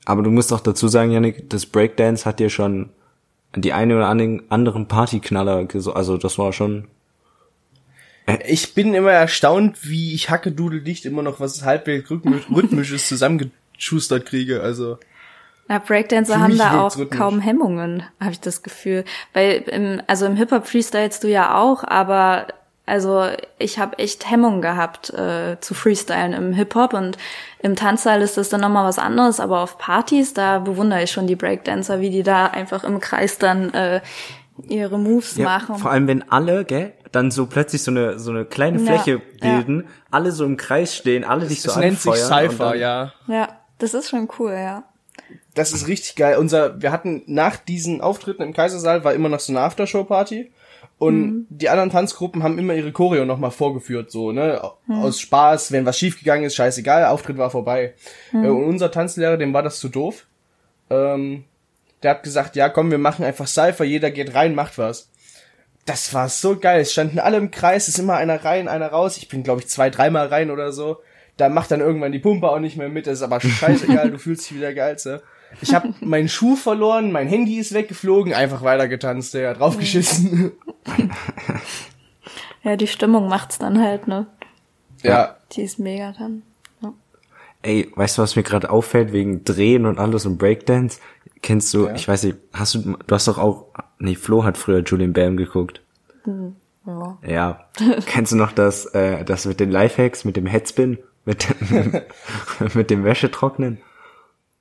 Aber 0.05 0.23
du 0.23 0.31
musst 0.31 0.53
auch 0.53 0.61
dazu 0.61 0.89
sagen, 0.89 1.13
Yannick, 1.13 1.49
das 1.51 1.67
Breakdance 1.67 2.25
hat 2.25 2.41
dir 2.41 2.51
schon 2.51 2.91
die 3.55 3.73
eine 3.73 3.97
oder 3.97 4.09
andere- 4.09 4.43
anderen 4.49 4.89
Partyknaller. 4.89 5.67
Also 5.95 6.17
das 6.19 6.39
war 6.39 6.53
schon. 6.53 6.89
Ich 8.49 8.75
bin 8.75 8.93
immer 8.95 9.13
erstaunt, 9.13 9.89
wie 9.89 10.13
ich 10.13 10.31
Hackedudeldicht 10.31 11.05
immer 11.07 11.23
noch 11.23 11.39
was 11.39 11.65
halbwegs 11.65 12.11
rhythmisch- 12.11 12.51
rhythmisches 12.51 13.07
zusammengeschustert 13.09 14.27
kriege. 14.27 14.61
Also, 14.63 14.99
Na, 15.69 15.79
Breakdancer 15.79 16.35
Für 16.35 16.41
haben 16.43 16.59
da 16.59 16.81
auch 16.81 16.97
kaum 17.11 17.41
Hemmungen, 17.41 18.05
habe 18.21 18.33
ich 18.33 18.41
das 18.41 18.63
Gefühl. 18.63 19.05
Weil 19.33 19.65
im, 19.67 20.01
also 20.07 20.27
im 20.27 20.37
Hip-Hop 20.37 20.67
freestylst 20.67 21.25
du 21.25 21.29
ja 21.29 21.57
auch, 21.59 21.83
aber 21.83 22.47
also 22.89 23.27
ich 23.59 23.81
habe 23.81 23.99
echt 23.99 24.31
Hemmungen 24.31 24.63
gehabt 24.63 25.11
äh, 25.11 25.57
zu 25.61 25.75
freestylen 25.75 26.33
im 26.35 26.53
Hip-Hop 26.53 26.95
und 26.95 27.19
im 27.59 27.75
Tanzsaal 27.75 28.23
ist 28.23 28.37
das 28.37 28.49
dann 28.49 28.61
nochmal 28.61 28.85
was 28.87 29.01
anderes, 29.01 29.41
aber 29.41 29.61
auf 29.61 29.77
Partys, 29.77 30.35
da 30.35 30.61
bewundere 30.61 31.03
ich 31.03 31.11
schon 31.11 31.27
die 31.27 31.35
Breakdancer, 31.35 32.01
wie 32.01 32.11
die 32.11 32.23
da 32.23 32.47
einfach 32.47 32.85
im 32.85 33.01
Kreis 33.01 33.39
dann 33.39 33.75
äh, 33.75 34.01
ihre 34.69 35.01
Moves 35.01 35.37
machen. 35.37 35.75
vor 35.77 35.91
allem 35.91 36.07
wenn 36.07 36.31
alle, 36.31 36.65
gell, 36.65 36.93
dann 37.11 37.33
so 37.33 37.47
plötzlich 37.47 37.83
so 37.83 37.91
eine 37.91 38.21
so 38.21 38.31
eine 38.31 38.45
kleine 38.45 38.79
Ja, 38.79 38.85
Fläche 38.85 39.21
ja. 39.43 39.57
bilden, 39.57 39.89
alle 40.13 40.31
so 40.31 40.45
im 40.45 40.57
Kreis 40.57 40.95
stehen, 40.95 41.25
alle 41.25 41.47
dich 41.47 41.63
so 41.63 41.71
das 41.71 41.79
nennt 41.79 41.99
sich 42.01 42.13
anfeuern 42.13 42.51
Cypher, 42.51 42.71
dann- 42.71 42.79
ja. 42.79 43.13
Ja, 43.27 43.49
das 43.79 43.95
ist 43.95 44.11
schon 44.11 44.29
cool, 44.39 44.53
ja. 44.53 44.85
Das 45.57 45.73
ist 45.73 45.89
richtig 45.89 46.15
geil. 46.15 46.37
Unser, 46.37 46.81
wir 46.81 46.93
hatten 46.93 47.23
nach 47.27 47.57
diesen 47.57 48.01
Auftritten 48.01 48.43
im 48.43 48.53
Kaisersaal 48.53 49.03
war 49.05 49.15
immer 49.15 49.29
noch 49.29 49.41
so 49.41 49.53
eine 49.53 49.63
Aftershow-Party. 49.63 50.53
Und 50.99 51.47
die 51.51 51.69
anderen 51.69 51.91
Tanzgruppen 51.91 52.43
haben 52.43 52.59
immer 52.59 52.75
ihre 52.75 52.93
Choreo 52.93 53.25
nochmal 53.25 53.51
vorgeführt, 53.51 54.11
so, 54.11 54.33
ne? 54.33 54.63
Aus 55.03 55.21
Spaß, 55.21 55.73
wenn 55.73 55.85
was 55.85 55.99
schiefgegangen 55.99 56.45
ist, 56.45 56.55
scheißegal, 56.55 57.07
Auftritt 57.07 57.37
war 57.37 57.51
vorbei. 57.51 57.95
Äh, 58.33 58.37
Und 58.37 58.65
unser 58.65 58.91
Tanzlehrer, 58.91 59.37
dem 59.37 59.53
war 59.53 59.63
das 59.63 59.79
zu 59.79 59.89
doof. 59.89 60.27
Ähm, 60.89 61.45
der 62.03 62.13
hat 62.13 62.23
gesagt, 62.23 62.57
ja 62.57 62.69
komm, 62.69 62.91
wir 62.91 62.99
machen 62.99 63.25
einfach 63.25 63.47
Cypher, 63.47 63.85
jeder 63.85 64.11
geht 64.11 64.35
rein, 64.35 64.55
macht 64.55 64.79
was. 64.79 65.11
Das 65.87 66.15
war 66.15 66.29
so 66.29 66.59
geil. 66.59 66.81
Es 66.81 66.93
standen 66.93 67.19
alle 67.19 67.37
im 67.37 67.51
Kreis, 67.51 67.89
es 67.89 67.95
ist 67.95 67.99
immer 67.99 68.15
einer 68.15 68.45
rein, 68.45 68.69
einer 68.69 68.89
raus. 68.89 69.17
Ich 69.19 69.29
bin, 69.29 69.43
glaube 69.43 69.61
ich, 69.61 69.69
zwei, 69.69 69.91
dreimal 69.91 70.27
rein 70.29 70.51
oder 70.51 70.73
so. 70.73 70.99
Da 71.37 71.49
macht 71.49 71.71
dann 71.71 71.81
irgendwann 71.81 72.13
die 72.13 72.19
Pumpe 72.19 72.49
auch 72.49 72.59
nicht 72.59 72.77
mehr 72.77 72.89
mit. 72.89 73.07
Das 73.07 73.15
ist 73.15 73.23
aber 73.23 73.41
scheißegal, 73.41 74.11
du 74.11 74.19
fühlst 74.19 74.49
dich 74.49 74.57
wieder 74.57 74.73
geilste. 74.75 75.23
Ich 75.63 75.75
habe 75.75 75.95
meinen 76.01 76.29
Schuh 76.29 76.55
verloren, 76.57 77.13
mein 77.13 77.29
Handy 77.29 77.59
ist 77.59 77.73
weggeflogen, 77.73 78.35
einfach 78.35 78.63
weiter 78.63 78.89
getanzt, 78.89 79.35
der 79.35 79.51
hat 79.51 79.61
draufgeschissen. 79.61 80.53
Ja, 82.63 82.75
die 82.75 82.89
Stimmung 82.89 83.29
macht's 83.29 83.59
dann 83.59 83.81
halt, 83.81 84.09
ne? 84.09 84.27
ja. 85.03 85.37
Die 85.53 85.63
ist 85.63 85.79
mega 85.79 86.13
dann. 86.19 86.43
Ja. 86.83 86.93
Ey, 87.63 87.93
weißt 87.95 88.19
du, 88.19 88.23
was 88.23 88.35
mir 88.35 88.43
gerade 88.43 88.71
auffällt 88.71 89.13
wegen 89.13 89.45
Drehen 89.45 89.87
und 89.87 90.01
alles 90.01 90.27
und 90.27 90.37
Breakdance? 90.37 90.99
Kennst 91.43 91.73
du, 91.75 91.87
Ja. 91.87 91.95
ich 91.95 92.09
weiß 92.09 92.25
nicht, 92.25 92.39
hast 92.53 92.75
du, 92.75 92.97
du 93.07 93.15
hast 93.15 93.29
doch 93.29 93.39
auch, 93.39 93.67
nee, 94.01 94.17
Flo 94.17 94.43
hat 94.43 94.59
früher 94.59 94.81
Julian 94.83 95.13
Bam 95.13 95.37
geguckt. 95.37 95.81
Ja. 96.87 97.19
Ja. 97.25 97.65
Kennst 98.07 98.33
du 98.33 98.37
noch 98.37 98.51
das, 98.51 98.87
äh, 98.87 99.25
das 99.25 99.45
mit 99.47 99.61
den 99.61 99.71
Lifehacks, 99.71 100.25
mit 100.25 100.37
dem 100.37 100.47
Headspin, 100.47 100.99
mit 101.25 101.47
dem, 101.71 101.93
mit 102.75 102.91
dem 102.91 103.05
Wäschetrocknen? 103.05 103.79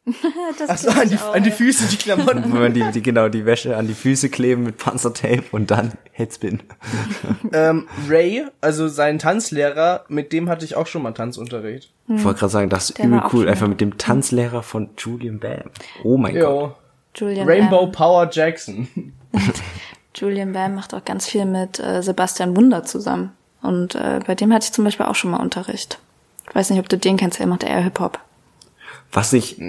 Das 0.60 0.70
Achso, 0.70 0.90
an 0.90 1.10
die, 1.10 1.18
auch, 1.18 1.34
an 1.34 1.44
die. 1.44 1.52
Füße, 1.52 1.88
die 1.88 1.98
Klamotten. 1.98 2.52
Wo 2.52 2.58
man 2.58 2.74
die, 2.74 2.84
die, 2.92 3.02
genau, 3.02 3.28
die 3.28 3.46
Wäsche 3.46 3.76
an 3.76 3.88
die 3.88 3.94
Füße 3.94 4.30
kleben 4.30 4.64
mit 4.64 4.78
Panzertape 4.78 5.44
und 5.52 5.72
dann 5.72 5.94
Headspin. 6.12 6.62
ähm, 7.54 7.88
Ray, 8.08 8.46
also 8.62 8.88
sein 8.88 9.20
Tanzlehrer, 9.20 10.06
mit 10.08 10.32
dem 10.32 10.50
hatte 10.50 10.64
ich 10.64 10.76
auch 10.76 10.88
schon 10.88 11.02
mal 11.02 11.12
Tanzunterricht. 11.12 11.92
Ich 12.08 12.24
wollte 12.24 12.40
gerade 12.40 12.52
sagen, 12.52 12.70
das 12.70 12.90
ist 12.92 13.00
Der 13.00 13.06
übel 13.06 13.24
cool, 13.34 13.50
einfach 13.50 13.68
mit 13.68 13.82
dem 13.82 13.98
Tanzlehrer 13.98 14.62
von 14.62 14.90
Julian 14.98 15.40
Bam. 15.40 15.72
Oh 16.04 16.18
mein 16.18 16.36
Gott. 16.36 16.44
Jo. 16.44 16.74
Julian 17.16 17.48
Rainbow 17.48 17.88
Bam. 17.88 17.92
Power 17.92 18.30
Jackson. 18.32 19.14
Julian 20.16 20.54
Bam 20.54 20.76
macht 20.76 20.94
auch 20.94 21.04
ganz 21.04 21.28
viel 21.28 21.46
mit 21.46 21.80
äh, 21.80 22.02
Sebastian 22.04 22.56
Wunder 22.56 22.84
zusammen. 22.84 23.32
Und 23.62 23.96
äh, 23.96 24.20
bei 24.26 24.36
dem 24.36 24.54
hatte 24.54 24.66
ich 24.66 24.72
zum 24.72 24.84
Beispiel 24.86 25.08
auch 25.08 25.16
schon 25.16 25.32
mal 25.32 25.42
Unterricht. 25.42 26.00
Ich 26.48 26.56
weiß 26.56 26.70
nicht, 26.70 26.80
ob 26.80 26.88
du 26.88 26.98
den 26.98 27.18
kennst, 27.18 27.40
er 27.40 27.48
macht 27.48 27.64
eher 27.64 27.82
Hip-Hop. 27.82 28.20
Was 29.16 29.34
ich, 29.34 29.60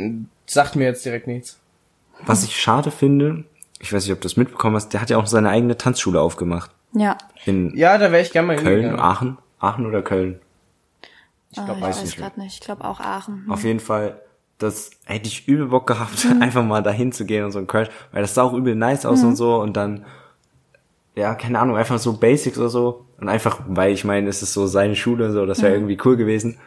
Sagt 0.47 0.77
mir 0.77 0.85
jetzt 0.85 1.05
direkt 1.05 1.27
nichts. 1.27 1.59
was 2.27 2.45
ich 2.45 2.55
schade 2.61 2.91
finde, 2.91 3.45
ich 3.81 3.93
weiß 3.93 4.05
nicht, 4.05 4.13
ob 4.13 4.21
du 4.21 4.25
das 4.29 4.37
mitbekommen 4.37 4.77
hast, 4.77 4.91
der 4.91 5.01
hat 5.01 5.11
ja 5.11 5.17
auch 5.19 5.27
seine 5.27 5.49
eigene 5.51 5.77
Tanzschule 5.77 6.21
aufgemacht. 6.21 6.71
Ja. 6.93 7.17
In 7.47 7.77
Ja, 7.77 7.97
da 7.99 8.13
wäre 8.13 8.23
ich 8.23 8.33
gerne 8.33 8.47
mal 8.49 8.57
Köln, 8.57 8.83
hingegangen. 8.83 9.01
Aachen, 9.01 9.39
Aachen 9.59 9.87
oder 9.87 10.03
Köln. 10.03 10.39
Ich, 11.51 11.57
glaub, 11.65 11.77
ich 11.77 11.83
weiß 11.83 12.03
mehr. 12.05 12.13
gerade 12.29 12.41
nicht. 12.41 12.55
Ich 12.55 12.61
glaube 12.61 12.85
auch 12.85 13.01
Aachen. 13.01 13.47
Auf 13.49 13.65
jeden 13.65 13.81
Fall, 13.81 14.21
das 14.59 14.91
hätte 15.05 15.27
ich 15.29 15.47
übel 15.49 15.67
Bock 15.67 15.87
gehabt, 15.87 16.25
Mhm. 16.25 16.43
einfach 16.43 16.65
mal 16.65 16.83
dahin 16.83 17.13
zu 17.13 17.25
gehen 17.27 17.45
und 17.45 17.53
so 17.53 17.59
ein 17.59 17.67
Crash, 17.67 17.89
weil 18.13 18.23
das 18.23 18.35
sah 18.35 18.43
auch 18.43 18.53
übel 18.55 18.75
nice 18.75 19.05
aus 19.07 19.23
Mhm. 19.23 19.29
und 19.29 19.37
so 19.37 19.61
und 19.61 19.77
dann, 19.77 20.05
ja, 21.15 21.35
keine 21.35 21.59
Ahnung, 21.61 21.77
einfach 21.77 21.99
so 21.99 22.15
Basics 22.19 22.59
oder 22.59 22.69
so 22.69 23.07
und 23.21 23.29
einfach, 23.29 23.61
weil 23.69 23.93
ich 23.93 24.05
meine, 24.05 24.29
es 24.29 24.43
ist 24.43 24.53
so 24.53 24.67
seine 24.67 24.97
Schule 24.97 25.27
und 25.27 25.33
so, 25.33 25.47
das 25.47 25.61
wäre 25.63 25.71
Mhm. 25.79 25.89
irgendwie 25.89 25.99
cool 26.09 26.17
gewesen, 26.17 26.59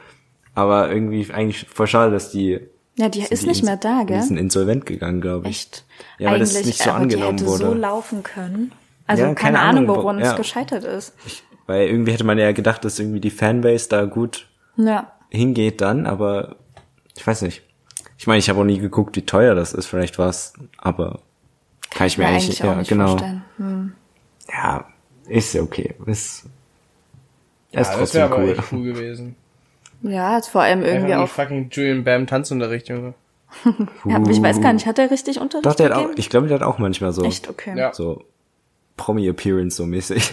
aber 0.55 0.91
irgendwie 0.91 1.31
eigentlich 1.31 1.65
voll 1.69 1.87
schade, 1.87 2.11
dass 2.11 2.31
die 2.31 2.59
Ja, 2.95 3.09
die 3.09 3.21
ist 3.21 3.43
die 3.43 3.47
nicht 3.47 3.63
mehr 3.63 3.77
da, 3.77 4.01
Die 4.01 4.07
gell? 4.07 4.21
sind 4.23 4.37
insolvent 4.37 4.85
gegangen, 4.85 5.21
glaube 5.21 5.47
ich. 5.49 5.57
Echt. 5.63 5.85
Ja, 6.17 6.31
weil 6.31 6.39
das 6.39 6.51
Eigentlich, 6.55 6.65
nicht 6.67 6.83
so 6.83 6.89
aber 6.91 6.99
angenommen 7.01 7.37
die 7.37 7.43
hätte 7.45 7.57
so 7.57 7.67
wurde. 7.67 7.79
laufen 7.79 8.23
können. 8.23 8.71
Also 9.07 9.23
Ja, 9.23 9.33
keine, 9.33 9.35
keine 9.57 9.59
Ahnung, 9.59 9.83
Ahnung, 9.85 9.97
wo- 9.97 10.03
woran 10.03 10.19
ja. 10.19 10.31
es 10.31 10.35
gescheitert 10.37 10.83
ist. 10.83 11.13
Weil 11.65 11.87
irgendwie 11.87 12.11
hätte 12.11 12.23
man 12.23 12.37
ja 12.37 12.51
gedacht, 12.51 12.83
dass 12.85 12.99
irgendwie 12.99 13.19
die 13.19 13.29
Fanbase 13.31 13.89
da 13.89 14.05
gut 14.05 14.47
Ja. 14.75 15.11
hingeht 15.29 15.81
dann, 15.81 16.05
aber 16.05 16.55
ich 17.15 17.25
weiß 17.25 17.41
nicht. 17.43 17.63
Ich 18.17 18.27
meine, 18.27 18.39
ich 18.39 18.49
habe 18.49 18.59
auch 18.59 18.65
nie 18.65 18.79
geguckt, 18.79 19.15
wie 19.15 19.25
teuer 19.25 19.55
das 19.55 19.73
ist. 19.73 19.85
Vielleicht 19.87 20.19
war 20.19 20.29
es, 20.29 20.53
aber 20.77 21.19
kann 21.89 22.07
ich 22.07 22.17
mir 22.17 22.27
eigentlich, 22.27 22.45
eigentlich 22.45 22.63
auch 22.63 22.67
ja, 22.71 22.75
nicht 22.75 22.89
genau. 22.89 23.07
vorstellen. 23.07 23.41
Hm. 23.57 23.93
Ja, 24.51 24.85
ist 25.27 25.53
ja 25.53 25.61
okay. 25.61 25.95
Ist, 26.05 26.43
Ja, 27.71 27.81
ist 27.81 27.89
das 27.91 27.97
trotzdem 27.97 28.21
aber 28.23 28.39
cool. 28.39 28.49
echt 28.51 28.71
cool 28.73 28.83
gewesen. 28.93 29.35
Ja, 30.01 30.37
ist 30.37 30.47
vor 30.49 30.61
allem 30.61 30.83
irgendwie 30.83 31.15
auch. 31.15 31.27
fucking 31.27 31.69
Julian 31.71 32.03
Bam 32.03 32.25
Tanzunterricht, 32.27 32.87
Junge. 32.89 33.13
Ja, 34.05 34.21
ich 34.29 34.41
weiß 34.41 34.61
gar 34.61 34.73
nicht, 34.73 34.85
hat 34.85 34.99
er 34.99 35.09
richtig 35.11 35.39
Unterricht 35.39 35.65
Doch, 35.65 35.73
der 35.75 35.87
hat 35.87 35.93
auch, 35.93 36.09
ich 36.15 36.29
glaube, 36.29 36.47
der 36.47 36.59
hat 36.59 36.65
auch 36.65 36.77
manchmal 36.77 37.11
so, 37.11 37.23
Echt, 37.23 37.49
okay. 37.49 37.73
Ja. 37.77 37.93
so 37.93 38.23
Promi-Appearance 38.97 39.75
so 39.75 39.85
mäßig. 39.85 40.31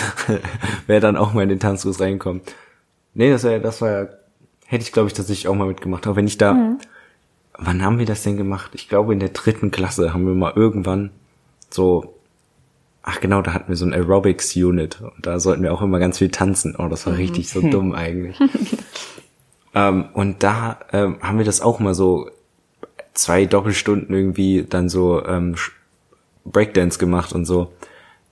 Wer 0.86 1.00
dann 1.00 1.16
auch 1.16 1.32
mal 1.34 1.42
in 1.42 1.48
den 1.50 1.60
Tanzkurs 1.60 2.00
reinkommt. 2.00 2.54
Nee, 3.14 3.30
das 3.30 3.44
war 3.44 3.52
ja, 3.52 3.58
das 3.58 3.80
war 3.82 3.90
ja, 3.90 4.08
hätte 4.66 4.82
ich 4.84 4.92
glaube 4.92 5.08
ich 5.08 5.14
tatsächlich 5.14 5.48
auch 5.48 5.54
mal 5.54 5.66
mitgemacht. 5.66 6.06
Aber 6.06 6.16
wenn 6.16 6.26
ich 6.26 6.38
da, 6.38 6.54
Mhm. 6.54 6.78
wann 7.58 7.82
haben 7.84 7.98
wir 7.98 8.06
das 8.06 8.22
denn 8.22 8.36
gemacht? 8.36 8.70
Ich 8.74 8.88
glaube 8.88 9.12
in 9.12 9.20
der 9.20 9.30
dritten 9.30 9.70
Klasse 9.70 10.12
haben 10.14 10.26
wir 10.26 10.34
mal 10.34 10.52
irgendwann 10.56 11.10
so, 11.70 12.14
ach 13.08 13.20
genau, 13.20 13.40
da 13.40 13.54
hatten 13.54 13.68
wir 13.68 13.76
so 13.76 13.86
ein 13.86 13.94
Aerobics-Unit 13.94 15.00
und 15.00 15.24
da 15.26 15.40
sollten 15.40 15.62
wir 15.62 15.72
auch 15.72 15.80
immer 15.80 15.98
ganz 15.98 16.18
viel 16.18 16.28
tanzen. 16.30 16.76
Oh, 16.76 16.88
das 16.88 17.06
war 17.06 17.14
Mhm. 17.14 17.20
richtig 17.20 17.48
so 17.48 17.60
dumm 17.62 17.92
eigentlich. 17.94 18.36
ähm, 19.74 20.06
und 20.12 20.42
da 20.42 20.78
ähm, 20.92 21.16
haben 21.22 21.38
wir 21.38 21.44
das 21.46 21.60
auch 21.60 21.78
mal 21.80 21.94
so 21.94 22.28
zwei 23.14 23.46
Doppelstunden 23.46 24.14
irgendwie 24.14 24.66
dann 24.68 24.88
so 24.88 25.24
ähm, 25.24 25.54
Breakdance 26.44 26.98
gemacht 26.98 27.32
und 27.32 27.44
so. 27.44 27.72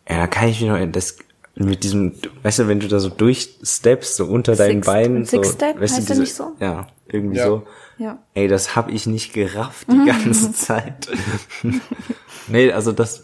Ja, 0.08 0.18
da 0.18 0.26
kann 0.26 0.48
ich 0.48 0.60
mich 0.60 0.68
noch, 0.68 0.78
das 0.92 1.16
mit 1.56 1.84
diesem, 1.84 2.14
weißt 2.42 2.58
du, 2.60 2.68
wenn 2.68 2.80
du 2.80 2.88
da 2.88 2.98
so 2.98 3.08
durchsteppst, 3.10 4.16
so 4.16 4.26
unter 4.26 4.56
deinen 4.56 4.82
Six- 4.82 4.86
Beinen, 4.86 5.24
so, 5.24 5.30
Six-Step, 5.42 5.80
weißt 5.80 5.94
du, 5.94 5.98
heißt 5.98 6.08
der 6.08 6.16
diese, 6.16 6.20
nicht 6.20 6.34
so? 6.34 6.52
Ja, 6.60 6.86
irgendwie 7.08 7.36
Ja. 7.38 7.46
so. 7.46 7.66
Ja. 7.96 8.18
Ey, 8.34 8.48
das 8.48 8.74
hab 8.74 8.90
ich 8.90 9.06
nicht 9.06 9.32
gerafft 9.32 9.86
die 9.90 10.04
ganze 10.06 10.52
Zeit. 10.52 11.08
nee, 12.48 12.72
also 12.72 12.90
das 12.92 13.22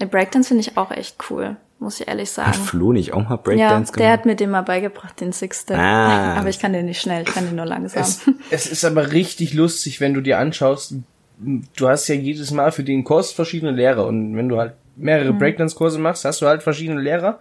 Der 0.00 0.06
Breakdance 0.06 0.48
finde 0.48 0.62
ich 0.62 0.76
auch 0.76 0.90
echt 0.90 1.16
cool, 1.30 1.56
muss 1.78 2.00
ich 2.00 2.08
ehrlich 2.08 2.30
sagen. 2.30 2.48
hat 2.48 2.56
Flo 2.56 2.92
nicht 2.92 3.12
auch 3.12 3.22
mal 3.22 3.30
Ja, 3.30 3.36
Breakdance 3.36 3.92
der 3.92 3.98
gemacht. 4.06 4.18
hat 4.18 4.26
mir 4.26 4.36
den 4.36 4.50
mal 4.50 4.62
beigebracht, 4.62 5.20
den 5.20 5.32
Six-Step. 5.32 5.78
Ah. 5.78 6.34
Aber 6.38 6.48
ich 6.48 6.58
kann 6.58 6.72
den 6.72 6.86
nicht 6.86 7.00
schnell, 7.00 7.22
ich 7.22 7.34
kann 7.34 7.44
den 7.44 7.56
nur 7.56 7.66
langsam. 7.66 8.02
Es, 8.02 8.20
es 8.50 8.66
ist 8.66 8.84
aber 8.84 9.12
richtig 9.12 9.52
lustig, 9.54 10.00
wenn 10.00 10.14
du 10.14 10.20
dir 10.20 10.38
anschaust, 10.38 10.94
du 11.38 11.88
hast 11.88 12.08
ja 12.08 12.14
jedes 12.14 12.50
Mal 12.50 12.72
für 12.72 12.84
den 12.84 13.04
Kurs 13.04 13.32
verschiedene 13.32 13.72
Lehrer 13.72 14.06
und 14.06 14.36
wenn 14.36 14.48
du 14.48 14.58
halt 14.58 14.72
mehrere 14.96 15.32
Breakdance-Kurse 15.32 15.98
machst, 15.98 16.24
hast 16.24 16.42
du 16.42 16.46
halt 16.46 16.62
verschiedene 16.62 17.00
Lehrer, 17.00 17.38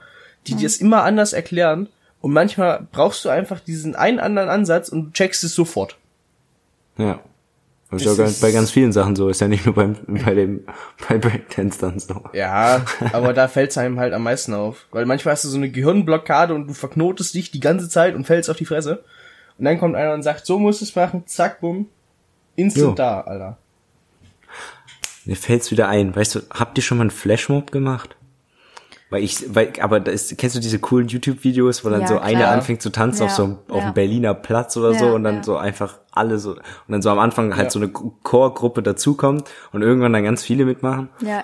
die 0.48 0.56
dir 0.56 0.68
es 0.68 0.78
immer 0.78 1.04
anders 1.04 1.34
erklären 1.34 1.88
und 2.22 2.32
manchmal 2.32 2.88
brauchst 2.92 3.26
du 3.26 3.30
einfach 3.30 3.60
diesen 3.60 3.96
einen 3.96 4.20
anderen 4.20 4.50
Ansatz 4.50 4.90
und 4.90 5.06
du 5.06 5.12
checkst 5.12 5.44
es 5.44 5.54
sofort. 5.56 5.98
Ja. 6.98 7.20
Das 7.92 8.02
ist 8.04 8.08
ja 8.08 8.24
ganz- 8.24 8.40
bei 8.40 8.52
ganz 8.52 8.70
vielen 8.72 8.92
Sachen 8.92 9.16
so. 9.16 9.30
Ist 9.30 9.42
ja 9.42 9.48
nicht 9.48 9.66
nur 9.66 9.74
beim, 9.76 9.96
bei 10.08 10.36
dem, 10.36 10.66
bei 11.08 11.18
Breakdance 11.18 11.80
dann 11.80 12.00
so. 12.00 12.24
Ja, 12.34 12.86
aber 13.14 13.34
da 13.34 13.48
fällt's 13.48 13.78
einem 13.78 14.00
halt 14.00 14.14
am 14.14 14.24
meisten 14.24 14.54
auf. 14.54 14.86
Weil 14.92 15.06
manchmal 15.06 15.32
hast 15.34 15.44
du 15.46 15.50
so 15.50 15.58
eine 15.58 15.70
Gehirnblockade 15.72 16.54
und 16.54 16.68
du 16.68 16.74
verknotest 16.74 17.34
dich 17.34 17.50
die 17.52 17.60
ganze 17.60 17.90
Zeit 17.90 18.14
und 18.16 18.26
fällst 18.26 18.50
auf 18.50 18.58
die 18.58 18.66
Fresse. 18.66 19.04
Und 19.58 19.66
dann 19.66 19.80
kommt 19.80 19.96
einer 19.96 20.14
und 20.14 20.22
sagt, 20.24 20.46
so 20.46 20.60
musst 20.60 20.82
du 20.82 20.86
es 20.86 20.96
machen, 20.96 21.24
zack, 21.26 21.62
bumm. 21.62 21.88
Instant 22.56 22.86
Jo. 22.90 22.94
da, 22.94 23.22
Alter. 23.22 23.58
Mir 25.26 25.36
fällt's 25.36 25.72
wieder 25.72 25.88
ein. 25.90 26.16
Weißt 26.16 26.36
du, 26.36 26.40
habt 26.50 26.78
ihr 26.78 26.82
schon 26.84 26.98
mal 26.98 27.04
einen 27.04 27.12
Flashmob 27.12 27.72
gemacht? 27.72 28.16
Weil 29.12 29.24
ich, 29.24 29.56
weil, 29.56 29.74
aber 29.82 30.00
da 30.00 30.12
ist, 30.12 30.38
kennst 30.38 30.56
du 30.56 30.60
diese 30.60 30.78
coolen 30.80 31.08
YouTube-Videos, 31.08 31.84
wo 31.84 31.90
dann 31.90 32.02
Ja, 32.02 32.08
so 32.08 32.20
einer 32.20 32.40
klar. 32.42 32.52
anfängt 32.52 32.82
zu 32.82 32.92
tanzen 32.92 33.24
auf 33.24 33.30
Ja, 33.30 33.36
so 33.36 33.44
einem, 33.44 33.58
auf 33.70 33.78
ja. 33.78 33.84
einem 33.86 33.94
Berliner 33.96 34.34
Platz 34.36 34.78
oder 34.78 34.94
so 34.94 35.08
und 35.16 35.24
dann 35.24 35.42
so 35.44 35.58
einfach 35.58 35.98
alle 36.12 36.38
so, 36.38 36.52
und 36.52 36.62
dann 36.90 37.02
so 37.02 37.10
am 37.10 37.18
Anfang 37.20 37.56
halt 37.56 37.72
so 37.72 37.80
eine 37.80 37.90
Chorgruppe 37.90 38.84
dazukommt 38.84 39.50
und 39.72 39.82
irgendwann 39.82 40.14
dann 40.14 40.24
ganz 40.24 40.44
viele 40.44 40.66
mitmachen. 40.66 41.10
Ja, 41.22 41.44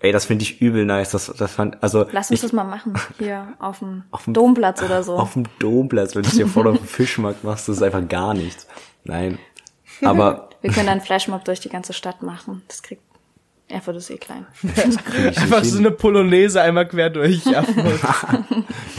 Ey, 0.00 0.12
das 0.12 0.26
finde 0.26 0.42
ich 0.42 0.60
übel 0.60 0.84
nice. 0.84 1.10
Das, 1.12 1.32
das 1.38 1.52
fand, 1.52 1.82
also, 1.82 2.06
lass 2.12 2.30
uns 2.30 2.38
ich, 2.38 2.42
das 2.42 2.52
mal 2.52 2.64
machen. 2.64 2.92
Hier 3.18 3.48
auf 3.58 3.78
dem, 3.78 4.04
Auf 4.10 4.24
dem- 4.24 4.34
Domplatz 4.34 4.82
oder 4.82 5.02
so. 5.02 5.16
auf 5.16 5.32
dem 5.32 5.44
Domplatz, 5.58 6.14
wenn 6.14 6.22
du 6.22 6.28
es 6.28 6.34
dir 6.36 6.46
vor 6.46 6.66
auf 6.66 6.76
dem 6.76 6.86
Fischmarkt 6.86 7.44
machst, 7.44 7.66
das 7.68 7.76
ist 7.78 7.82
einfach 7.82 8.06
gar 8.06 8.34
nichts. 8.34 8.66
Nein. 9.04 9.38
Aber 10.04 10.50
Wir 10.60 10.70
können 10.70 10.88
einen 10.90 11.00
Flashmob 11.00 11.44
durch 11.46 11.60
die 11.60 11.70
ganze 11.70 11.92
Stadt 11.94 12.22
machen. 12.22 12.62
Das 12.68 12.82
kriegt 12.82 13.02
Erfurt 13.68 13.96
ist 13.96 14.10
eh 14.10 14.16
klein. 14.16 14.46
Einfach 15.36 15.64
so 15.64 15.78
eine 15.78 15.90
Polonaise 15.90 16.60
einmal 16.62 16.86
quer 16.86 17.10
durch. 17.10 17.44
Ja, 17.50 17.64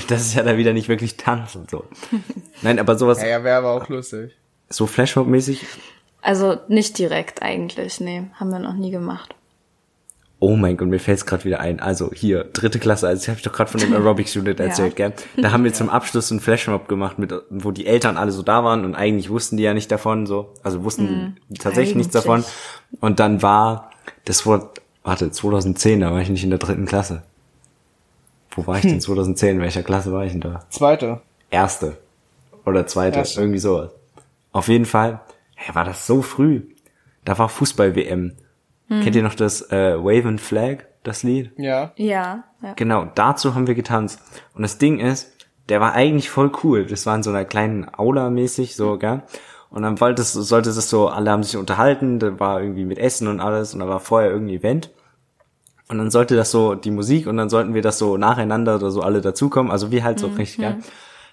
das 0.08 0.22
ist 0.22 0.36
ja 0.36 0.44
dann 0.44 0.58
wieder 0.58 0.74
nicht 0.74 0.90
wirklich 0.90 1.16
Tanz 1.18 1.56
und 1.56 1.70
so. 1.70 1.86
Nein, 2.62 2.80
aber 2.80 2.98
sowas, 2.98 3.22
ja 3.22 3.44
wäre 3.44 3.58
aber 3.58 3.72
auch 3.72 3.88
lustig. 3.90 4.36
so 4.70 4.86
Flashmob-mäßig, 4.86 5.66
Also 6.22 6.58
nicht 6.68 6.98
direkt 6.98 7.42
eigentlich, 7.42 8.00
nee, 8.02 8.24
haben 8.36 8.50
wir 8.50 8.60
noch 8.60 8.74
nie 8.74 8.92
gemacht. 8.92 9.36
Oh 10.40 10.56
mein 10.56 10.78
Gott, 10.78 10.88
mir 10.88 11.00
fällt's 11.00 11.26
gerade 11.26 11.46
wieder 11.46 11.60
ein. 11.62 11.80
Also 11.80 12.12
hier, 12.14 12.44
dritte 12.44 12.78
Klasse, 12.78 13.08
also 13.08 13.24
ich 13.24 13.30
habe 13.30 13.42
doch 13.42 13.52
gerade 13.52 13.72
von 13.72 13.80
dem 13.80 13.94
Aerobics 13.96 14.36
Unit 14.36 14.60
erzählt, 14.60 14.96
gell? 14.96 15.14
Da 15.36 15.52
haben 15.52 15.64
wir 15.64 15.74
zum 15.74 15.90
Abschluss 15.90 16.30
einen 16.30 16.42
Flashmob 16.42 16.88
gemacht, 16.88 17.18
mit, 17.18 17.34
wo 17.50 17.72
die 17.72 17.88
Eltern 17.88 18.18
alle 18.18 18.32
so 18.32 18.44
da 18.44 18.64
waren 18.64 18.86
und 18.86 18.94
eigentlich 18.96 19.30
wussten 19.32 19.58
die 19.58 19.64
ja 19.64 19.74
nicht 19.74 19.92
davon, 19.92 20.28
so, 20.28 20.54
also 20.62 20.84
wussten 20.84 21.38
tatsächlich 21.58 21.96
nichts 21.96 22.14
davon. 22.14 22.42
Eigentlich. 22.42 23.02
Und 23.02 23.20
dann 23.20 23.42
war, 23.42 23.90
das 24.26 24.46
war, 24.46 24.72
warte, 25.04 25.32
2010, 25.32 26.02
da 26.02 26.12
war 26.12 26.22
ich 26.22 26.30
nicht 26.30 26.44
in 26.44 26.50
der 26.50 26.60
dritten 26.60 26.86
Klasse. 26.86 27.24
Wo 28.52 28.66
war 28.66 28.78
ich 28.78 28.84
denn 28.84 29.02
2010? 29.02 29.58
In 29.58 29.62
welcher 29.62 29.84
Klasse 29.84 30.12
war 30.12 30.26
ich 30.26 30.32
denn 30.32 30.42
da? 30.42 30.66
Zweite. 30.70 31.22
Erste. 31.50 31.98
Oder 32.66 32.88
zweite, 32.88 33.20
Erste. 33.20 33.42
irgendwie 33.42 33.60
sowas. 33.60 33.92
Auf 34.52 34.68
jeden 34.68 34.86
Fall, 34.86 35.22
hey, 35.56 35.76
war 35.76 35.84
das 35.84 36.08
so 36.08 36.22
früh. 36.22 36.64
Da 37.24 37.38
war 37.38 37.50
Fußball-WM. 37.50 38.34
Kennt 38.90 39.16
ihr 39.16 39.24
noch 39.24 39.36
das 39.36 39.70
äh, 39.72 40.02
Wave 40.02 40.28
and 40.28 40.40
Flag, 40.40 40.86
das 41.04 41.24
Lied? 41.24 41.52
Ja. 41.58 41.92
Ja, 41.98 42.46
ja. 42.62 42.74
Genau, 42.76 43.06
dazu 43.16 43.54
haben 43.54 43.68
wir 43.68 43.76
getanzt. 43.76 44.22
Und 44.54 44.62
das 44.62 44.78
Ding 44.78 45.00
ist, 45.00 45.34
der 45.68 45.82
war 45.82 45.94
eigentlich 45.94 46.30
voll 46.30 46.52
cool. 46.64 46.86
Das 46.86 47.06
war 47.06 47.16
in 47.16 47.24
so 47.24 47.30
einer 47.30 47.44
kleinen 47.44 47.88
Aula 47.98 48.30
mäßig, 48.30 48.78
so, 48.78 48.98
gell? 48.98 49.24
Und 49.70 49.84
dann 49.84 50.00
wollte 50.00 50.22
es, 50.22 50.34
sollte 50.34 50.70
es 50.70 50.90
so, 50.90 51.10
alle 51.10 51.30
haben 51.32 51.44
sich 51.44 51.58
unterhalten, 51.58 52.20
da 52.20 52.40
war 52.40 52.62
irgendwie 52.62 52.86
mit 52.86 52.98
Essen 52.98 53.28
und 53.28 53.40
alles 53.40 53.74
und 53.74 53.80
da 53.82 53.88
war 53.88 54.00
vorher 54.00 54.32
irgendein 54.32 54.58
Event. 54.60 54.92
Und 55.90 55.98
dann 55.98 56.12
sollte 56.12 56.36
das 56.36 56.52
so, 56.52 56.76
die 56.76 56.92
Musik 56.92 57.28
und 57.28 57.38
dann 57.38 57.50
sollten 57.50 57.74
wir 57.74 57.82
das 57.82 57.98
so 57.98 58.18
nacheinander 58.18 58.76
oder 58.76 58.92
so 58.92 59.02
alle 59.02 59.22
dazukommen, 59.22 59.72
also 59.72 59.92
wie 59.92 60.04
halt 60.04 60.20
so 60.20 60.28
richtig, 60.28 60.58
gell? 60.58 60.78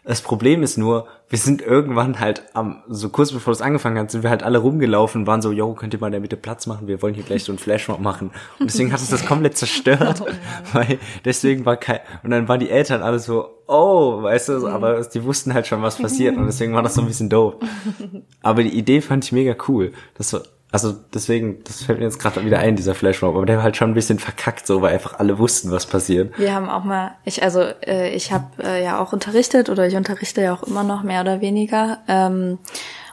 Das 0.05 0.21
Problem 0.21 0.63
ist 0.63 0.77
nur, 0.77 1.07
wir 1.31 1.39
sind 1.39 1.63
irgendwann 1.63 2.21
halt 2.21 2.43
am, 2.53 2.83
so 2.89 3.09
kurz 3.09 3.33
bevor 3.33 3.53
es 3.53 3.63
angefangen 3.63 3.99
hat, 3.99 4.11
sind 4.11 4.23
wir 4.23 4.29
halt 4.29 4.43
alle 4.43 4.59
rumgelaufen, 4.59 5.27
waren 5.27 5.41
so, 5.41 5.51
yo, 5.51 5.73
könnt 5.73 5.95
ihr 5.95 6.01
mal 6.01 6.09
in 6.09 6.13
der 6.13 6.21
Mitte 6.21 6.37
Platz 6.37 6.67
machen, 6.67 6.87
wir 6.87 7.01
wollen 7.01 7.15
hier 7.15 7.25
gleich 7.25 7.45
so 7.45 7.53
einen 7.53 7.59
Flashmob 7.59 8.01
machen. 8.01 8.31
Und 8.59 8.71
deswegen 8.71 8.93
hat 8.93 9.01
es 9.01 9.09
das 9.09 9.25
komplett 9.25 9.57
zerstört, 9.57 10.23
weil 10.75 10.99
deswegen 11.25 11.65
war 11.65 11.79
kein, 11.79 12.01
und 12.23 12.31
dann 12.31 12.49
waren 12.49 12.61
die 12.61 12.69
Eltern 12.69 13.03
alle 13.03 13.19
so, 13.19 13.49
oh, 13.67 14.23
weißt 14.23 14.51
du, 14.51 14.67
aber 14.69 15.01
die 15.03 15.25
wussten 15.25 15.55
halt 15.55 15.67
schon, 15.67 15.81
was 15.81 15.97
passiert 15.97 16.37
und 16.37 16.47
deswegen 16.47 16.75
war 16.75 16.83
das 16.83 16.95
so 16.95 17.01
ein 17.01 17.07
bisschen 17.07 17.31
doof. 17.31 17.55
Aber 18.43 18.63
die 18.63 18.77
Idee 18.77 19.01
fand 19.01 19.25
ich 19.25 19.33
mega 19.33 19.57
cool. 19.69 19.93
Das 20.19 20.35
war, 20.35 20.43
also 20.75 20.93
deswegen, 21.15 21.63
das 21.63 21.85
fällt 21.85 22.01
mir 22.01 22.05
jetzt 22.05 22.19
gerade 22.19 22.45
wieder 22.45 22.59
ein, 22.59 22.75
dieser 22.75 22.97
Flashmob, 22.97 23.37
aber 23.37 23.47
der 23.47 23.59
war 23.59 23.63
halt 23.63 23.77
schon 23.77 23.93
ein 23.93 23.95
bisschen 23.95 24.19
verkackt, 24.19 24.67
so, 24.67 24.83
weil 24.83 24.93
einfach 24.93 25.21
alle 25.21 25.39
wussten, 25.39 25.71
was 25.71 25.87
passiert. 25.87 26.37
Wir 26.37 26.53
haben 26.53 26.69
auch 26.69 26.83
mal, 26.83 27.13
ich 27.25 27.45
also 27.45 27.61
äh, 27.61 28.11
ich 28.11 28.33
habe 28.33 28.47
äh, 28.61 28.83
ja 28.83 28.99
auch 28.99 29.13
unterrichtet 29.13 29.71
oder 29.71 29.87
ich 29.87 29.95
unterrichte 29.95 30.43
ja 30.43 30.53
auch 30.53 30.65
immer 30.65 30.83
noch 30.83 31.05
mehr 31.05 31.21
oder 31.21 31.41
weniger. 31.41 31.99
Ähm, 32.09 32.59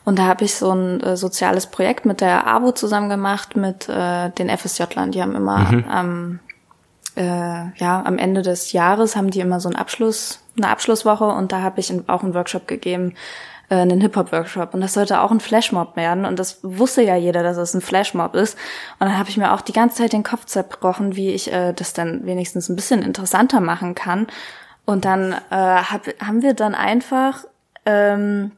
und 0.05 0.17
da 0.17 0.23
habe 0.23 0.43
ich 0.43 0.55
so 0.55 0.71
ein 0.71 1.01
äh, 1.01 1.15
soziales 1.15 1.67
Projekt 1.67 2.07
mit 2.07 2.19
der 2.19 2.47
AWO 2.47 2.71
zusammen 2.71 3.09
gemacht 3.09 3.55
mit 3.55 3.87
äh, 3.87 4.31
den 4.31 4.49
FSJ-Lern. 4.49 5.11
Die 5.11 5.21
haben 5.21 5.35
immer 5.35 5.83
am 5.87 6.39
äh, 7.15 7.21
ja 7.75 8.03
am 8.03 8.17
Ende 8.17 8.41
des 8.41 8.71
Jahres 8.71 9.15
haben 9.15 9.29
die 9.29 9.39
immer 9.39 9.59
so 9.59 9.69
einen 9.69 9.75
Abschluss, 9.75 10.39
eine 10.57 10.69
Abschlusswoche 10.69 11.25
und 11.25 11.51
da 11.51 11.61
habe 11.61 11.79
ich 11.79 11.91
in, 11.91 12.09
auch 12.09 12.23
einen 12.23 12.33
Workshop 12.33 12.67
gegeben, 12.67 13.13
äh, 13.71 13.75
einen 13.75 14.01
Hip-Hop-Workshop. 14.01 14.75
Und 14.75 14.81
das 14.81 14.93
sollte 14.93 15.21
auch 15.21 15.31
ein 15.31 15.39
Flashmob 15.39 15.95
werden. 15.95 16.25
Und 16.25 16.37
das 16.37 16.59
wusste 16.61 17.01
ja 17.01 17.15
jeder, 17.15 17.41
dass 17.41 17.57
es 17.57 17.73
ein 17.73 17.81
Flashmob 17.81 18.35
ist. 18.35 18.57
Und 18.99 19.07
dann 19.07 19.17
habe 19.17 19.29
ich 19.29 19.37
mir 19.37 19.53
auch 19.53 19.61
die 19.61 19.73
ganze 19.73 19.97
Zeit 19.97 20.13
den 20.13 20.23
Kopf 20.23 20.45
zerbrochen, 20.45 21.15
wie 21.15 21.29
ich 21.29 21.51
äh, 21.51 21.73
das 21.73 21.93
dann 21.93 22.25
wenigstens 22.25 22.69
ein 22.69 22.75
bisschen 22.75 23.01
interessanter 23.01 23.61
machen 23.61 23.95
kann. 23.95 24.27
Und 24.85 25.05
dann 25.05 25.31
äh, 25.31 25.55
hab, 25.55 26.05
haben 26.19 26.41
wir 26.41 26.53
dann 26.53 26.75
einfach 26.75 27.45
ähm, 27.85 28.51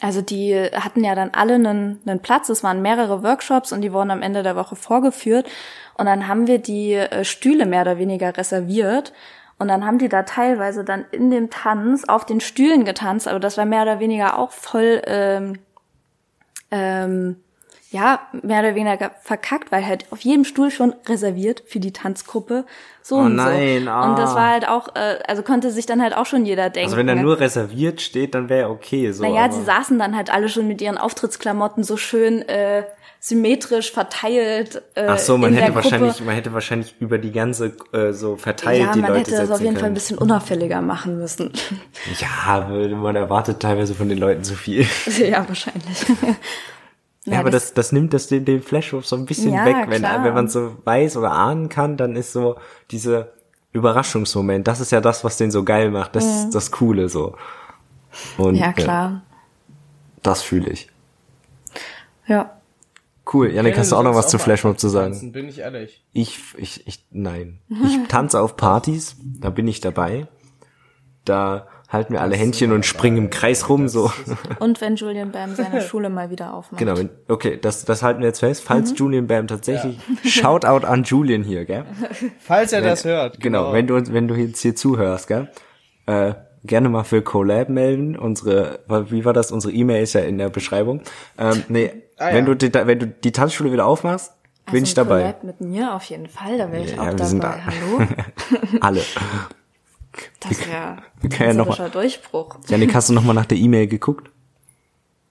also 0.00 0.22
die 0.22 0.54
hatten 0.54 1.02
ja 1.02 1.16
dann 1.16 1.30
alle 1.32 1.54
einen, 1.54 1.98
einen 2.06 2.20
Platz, 2.20 2.48
es 2.48 2.62
waren 2.62 2.82
mehrere 2.82 3.24
Workshops 3.24 3.72
und 3.72 3.80
die 3.80 3.92
wurden 3.92 4.12
am 4.12 4.22
Ende 4.22 4.44
der 4.44 4.54
Woche 4.54 4.76
vorgeführt. 4.76 5.48
Und 5.94 6.06
dann 6.06 6.28
haben 6.28 6.46
wir 6.46 6.58
die 6.58 6.94
äh, 6.94 7.24
Stühle 7.24 7.66
mehr 7.66 7.82
oder 7.82 7.98
weniger 7.98 8.36
reserviert 8.36 9.12
und 9.58 9.68
dann 9.68 9.84
haben 9.84 9.98
die 9.98 10.08
da 10.08 10.22
teilweise 10.22 10.84
dann 10.84 11.04
in 11.10 11.30
dem 11.30 11.50
Tanz 11.50 12.04
auf 12.04 12.24
den 12.24 12.40
Stühlen 12.40 12.84
getanzt, 12.84 13.26
aber 13.28 13.40
das 13.40 13.56
war 13.58 13.64
mehr 13.64 13.82
oder 13.82 13.98
weniger 14.00 14.38
auch 14.38 14.52
voll 14.52 15.02
ähm, 15.06 15.58
ähm, 16.70 17.36
ja, 17.90 18.20
mehr 18.42 18.60
oder 18.60 18.74
weniger 18.74 19.12
verkackt, 19.22 19.72
weil 19.72 19.86
halt 19.86 20.04
auf 20.12 20.20
jedem 20.20 20.44
Stuhl 20.44 20.70
schon 20.70 20.94
reserviert 21.08 21.62
für 21.66 21.80
die 21.80 21.92
Tanzgruppe. 21.92 22.66
So 23.02 23.16
Oh 23.16 23.20
und 23.20 23.36
nein, 23.36 23.84
so. 23.84 23.90
ah. 23.90 24.10
Und 24.10 24.18
das 24.18 24.34
war 24.34 24.50
halt 24.50 24.68
auch, 24.68 24.94
äh, 24.94 25.18
also 25.26 25.42
konnte 25.42 25.70
sich 25.70 25.86
dann 25.86 26.02
halt 26.02 26.14
auch 26.14 26.26
schon 26.26 26.44
jeder 26.44 26.68
denken. 26.68 26.88
Also 26.88 26.98
wenn 26.98 27.06
da 27.06 27.14
nur 27.14 27.40
reserviert 27.40 28.02
steht, 28.02 28.34
dann 28.34 28.50
wäre 28.50 28.68
okay, 28.68 29.10
so. 29.12 29.22
Naja, 29.22 29.44
aber- 29.44 29.54
sie 29.54 29.62
saßen 29.62 29.98
dann 29.98 30.14
halt 30.14 30.28
alle 30.30 30.50
schon 30.50 30.68
mit 30.68 30.82
ihren 30.82 30.98
Auftrittsklamotten 30.98 31.82
so 31.82 31.96
schön 31.96 32.46
äh, 32.46 32.82
symmetrisch 33.20 33.90
verteilt. 33.92 34.82
Äh, 34.94 35.06
Ach 35.08 35.18
so, 35.18 35.36
man 35.38 35.52
hätte 35.52 35.72
Gruppe. 35.72 35.84
wahrscheinlich, 35.84 36.20
man 36.24 36.34
hätte 36.34 36.52
wahrscheinlich 36.52 36.94
über 37.00 37.18
die 37.18 37.32
ganze 37.32 37.72
äh, 37.92 38.12
so 38.12 38.36
verteilt 38.36 38.80
ja, 38.80 38.92
die 38.92 39.00
man 39.00 39.10
Leute 39.10 39.20
hätte 39.32 39.40
das 39.42 39.50
auf 39.50 39.58
jeden 39.60 39.72
können. 39.74 39.80
Fall 39.80 39.90
ein 39.90 39.94
bisschen 39.94 40.18
unauffälliger 40.18 40.80
machen 40.80 41.18
müssen. 41.18 41.52
Ja, 42.20 42.68
man 42.96 43.16
erwartet 43.16 43.60
teilweise 43.60 43.94
von 43.94 44.08
den 44.08 44.18
Leuten 44.18 44.44
zu 44.44 44.54
viel. 44.54 44.86
ja, 45.18 45.46
wahrscheinlich. 45.48 46.04
Ja, 47.24 47.40
aber 47.40 47.50
das, 47.50 47.74
das 47.74 47.92
nimmt 47.92 48.14
das 48.14 48.28
den, 48.28 48.46
den 48.46 48.62
Flashmob 48.62 49.04
so 49.04 49.14
ein 49.14 49.26
bisschen 49.26 49.52
Ja, 49.52 49.66
weg. 49.66 49.76
Wenn, 49.88 50.00
klar. 50.00 50.24
wenn 50.24 50.32
man 50.32 50.48
so 50.48 50.74
weiß 50.84 51.18
oder 51.18 51.32
ahnen 51.32 51.68
kann, 51.68 51.98
dann 51.98 52.16
ist 52.16 52.32
so 52.32 52.56
diese 52.90 53.32
Überraschungsmoment, 53.72 54.66
das 54.66 54.80
ist 54.80 54.92
ja 54.92 55.02
das, 55.02 55.24
was 55.24 55.36
den 55.36 55.50
so 55.50 55.62
geil 55.62 55.90
macht. 55.90 56.16
Das 56.16 56.24
ist 56.24 56.50
das 56.54 56.70
Coole 56.70 57.10
so. 57.10 57.36
Und 58.38 58.54
Mhm. 58.54 58.60
ja, 58.60 58.72
klar. 58.72 59.22
das 60.22 60.40
fühle 60.42 60.70
ich. 60.70 60.88
Ja. 62.26 62.57
Cool. 63.32 63.50
Janik, 63.52 63.76
hast 63.76 63.92
du 63.92 63.96
auch 63.96 64.02
noch 64.02 64.10
was 64.14 64.22
sollst 64.24 64.30
zu 64.30 64.38
Flashmob 64.38 64.78
zu 64.80 64.88
sagen? 64.88 65.12
tanzen, 65.12 65.32
Bin 65.32 65.48
ich 65.48 65.58
ehrlich. 65.58 66.04
Ich, 66.12 66.38
ich, 66.56 66.86
ich, 66.86 67.04
nein. 67.10 67.58
Ich 67.68 67.98
tanze 68.08 68.40
auf 68.40 68.56
Partys, 68.56 69.16
da 69.40 69.50
bin 69.50 69.68
ich 69.68 69.80
dabei. 69.80 70.26
Da 71.24 71.66
halten 71.90 72.12
wir 72.14 72.20
alle 72.22 72.36
Händchen 72.36 72.72
und 72.72 72.84
springen 72.86 73.16
im 73.16 73.30
Kreis 73.30 73.68
rum, 73.68 73.88
so. 73.88 74.10
Und 74.60 74.80
wenn 74.80 74.96
Julian 74.96 75.30
Bam 75.32 75.54
seine 75.54 75.80
Schule 75.86 76.10
mal 76.10 76.30
wieder 76.30 76.52
aufmacht. 76.54 76.78
Genau, 76.78 76.96
wenn- 76.98 77.10
okay, 77.28 77.58
das, 77.60 77.84
das 77.84 78.02
halten 78.02 78.20
wir 78.20 78.26
jetzt 78.28 78.40
fest. 78.40 78.62
Falls 78.64 78.92
Julian 78.96 79.26
Bam 79.26 79.46
tatsächlich, 79.46 79.98
Shoutout 80.24 80.86
an 80.86 81.04
Julian 81.04 81.42
hier, 81.42 81.64
gell? 81.64 81.84
Falls 82.40 82.72
er 82.72 82.82
das 82.82 83.04
hört. 83.04 83.40
Genau, 83.40 83.72
wenn 83.72 83.86
du, 83.86 83.96
uns- 83.96 84.12
wenn 84.12 84.28
du 84.28 84.34
jetzt 84.34 84.60
hier 84.60 84.74
zuhörst, 84.76 85.28
gell? 85.28 85.48
Äh, 86.06 86.34
gerne 86.64 86.88
mal 86.88 87.04
für 87.04 87.22
Collab 87.22 87.68
melden. 87.68 88.16
Unsere, 88.16 88.80
wie 89.10 89.24
war 89.24 89.32
das? 89.32 89.50
Unsere 89.52 89.72
E-Mail 89.72 90.02
ist 90.02 90.12
ja 90.14 90.20
in 90.20 90.38
der 90.38 90.48
Beschreibung. 90.50 91.02
Ähm, 91.38 91.64
nee, 91.68 91.90
Ah, 92.20 92.28
wenn 92.32 92.46
ja. 92.46 92.54
du, 92.54 92.56
die, 92.56 92.74
wenn 92.74 92.98
du 92.98 93.06
die 93.06 93.30
Tanzschule 93.30 93.70
wieder 93.72 93.86
aufmachst, 93.86 94.32
bin 94.66 94.74
Also 94.82 94.84
ich 94.84 94.90
ein 94.92 94.94
dabei. 94.96 95.20
Collab 95.20 95.44
mit 95.44 95.60
mir 95.60 95.94
auf 95.94 96.02
jeden 96.04 96.26
Fall, 96.26 96.58
da 96.58 96.72
wäre 96.72 96.82
ich 96.84 96.90
Ja, 96.96 97.02
auch 97.02 97.04
wir 97.06 97.12
dabei. 97.12 97.24
sind 97.26 97.44
da. 97.44 97.58
Hallo? 97.64 98.06
Alle. 98.80 99.02
Das 100.40 100.66
wäre 100.68 100.96
können 101.30 101.50
ja 101.58 101.64
noch 101.64 101.78
ein 101.78 101.92
Durchbruch. 101.92 102.58
Janik, 102.66 102.92
hast 102.94 103.08
du 103.08 103.12
noch 103.12 103.22
mal 103.22 103.34
nach 103.34 103.46
der 103.46 103.56
E-Mail 103.58 103.86
geguckt? 103.86 104.30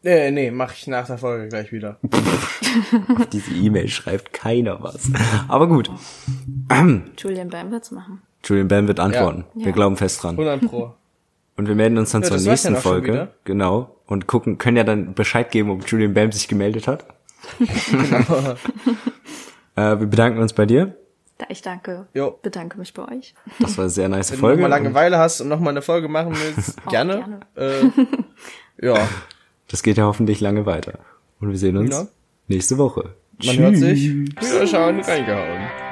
Nee, 0.04 0.32
nee, 0.32 0.52
mach 0.52 0.74
ich 0.74 0.88
nach 0.88 1.08
der 1.08 1.18
Folge 1.18 1.50
gleich 1.50 1.72
wieder. 1.74 1.98
Auf 3.20 3.26
diese 3.34 3.52
E-Mail 3.54 3.90
schreibt 3.90 4.32
keiner 4.32 4.82
was. 4.82 5.10
Aber 5.50 5.68
gut. 5.68 5.92
Julian 7.18 7.50
Bam 7.50 7.72
wird's 7.72 7.92
machen. 7.92 8.22
Julian 8.46 8.68
Bam 8.70 8.88
wird 8.88 9.00
antworten. 9.02 9.44
Wir 9.56 9.66
Ja. 9.68 9.72
glauben 9.74 9.98
fest 9.98 10.24
dran. 10.24 10.38
100 10.40 10.62
pro. 10.70 10.94
Und 11.58 11.68
wir 11.68 11.76
melden 11.76 11.98
uns 11.98 12.12
dann 12.12 12.22
Ja, 12.22 12.28
zur 12.30 12.38
nächsten 12.40 12.76
Folge. 12.76 13.30
Genau. 13.44 13.96
Und 14.06 14.28
gucken, 14.28 14.58
können 14.58 14.78
ja 14.78 14.84
dann 14.84 15.14
Bescheid 15.16 15.52
geben, 15.52 15.70
ob 15.72 15.86
Julian 15.88 16.14
Bam 16.14 16.32
sich 16.32 16.48
gemeldet 16.48 16.88
hat. 16.88 17.06
Genau. 17.60 18.56
äh, 19.76 20.00
wir 20.00 20.08
bedanken 20.08 20.40
uns 20.40 20.54
bei 20.54 20.66
dir. 20.66 20.96
Ich 21.50 21.62
danke, 21.62 22.08
Jo. 22.16 22.40
bedanke 22.42 22.80
mich 22.80 22.94
bei 22.96 23.08
euch. 23.16 23.36
Das 23.60 23.78
war 23.78 23.84
eine 23.84 23.90
sehr 23.92 24.10
nice 24.10 24.32
Wenn 24.32 24.40
Folge. 24.40 24.58
du 24.58 24.64
nochmal 24.64 24.80
Langeweile 24.82 25.18
hast 25.20 25.40
und 25.42 25.50
nochmal 25.50 25.70
eine 25.72 25.84
Folge 25.84 26.08
machen 26.08 26.34
willst, 26.36 26.78
Auch 26.86 26.90
gerne. 26.92 27.42
Äh, 27.56 27.86
ja, 28.82 29.08
Das 29.68 29.84
geht 29.84 29.98
ja 29.98 30.06
hoffentlich 30.06 30.40
lange 30.42 30.66
weiter. 30.66 31.00
Und 31.40 31.50
wir 31.52 31.58
sehen 31.58 31.78
uns 31.78 31.90
Genau. 31.92 32.08
nächste 32.48 32.78
Woche. 32.80 33.14
man 33.46 33.58
hört 33.58 33.78
sich. 33.78 34.10
Wiederschauen, 34.10 35.00
reingehauen. 35.02 35.87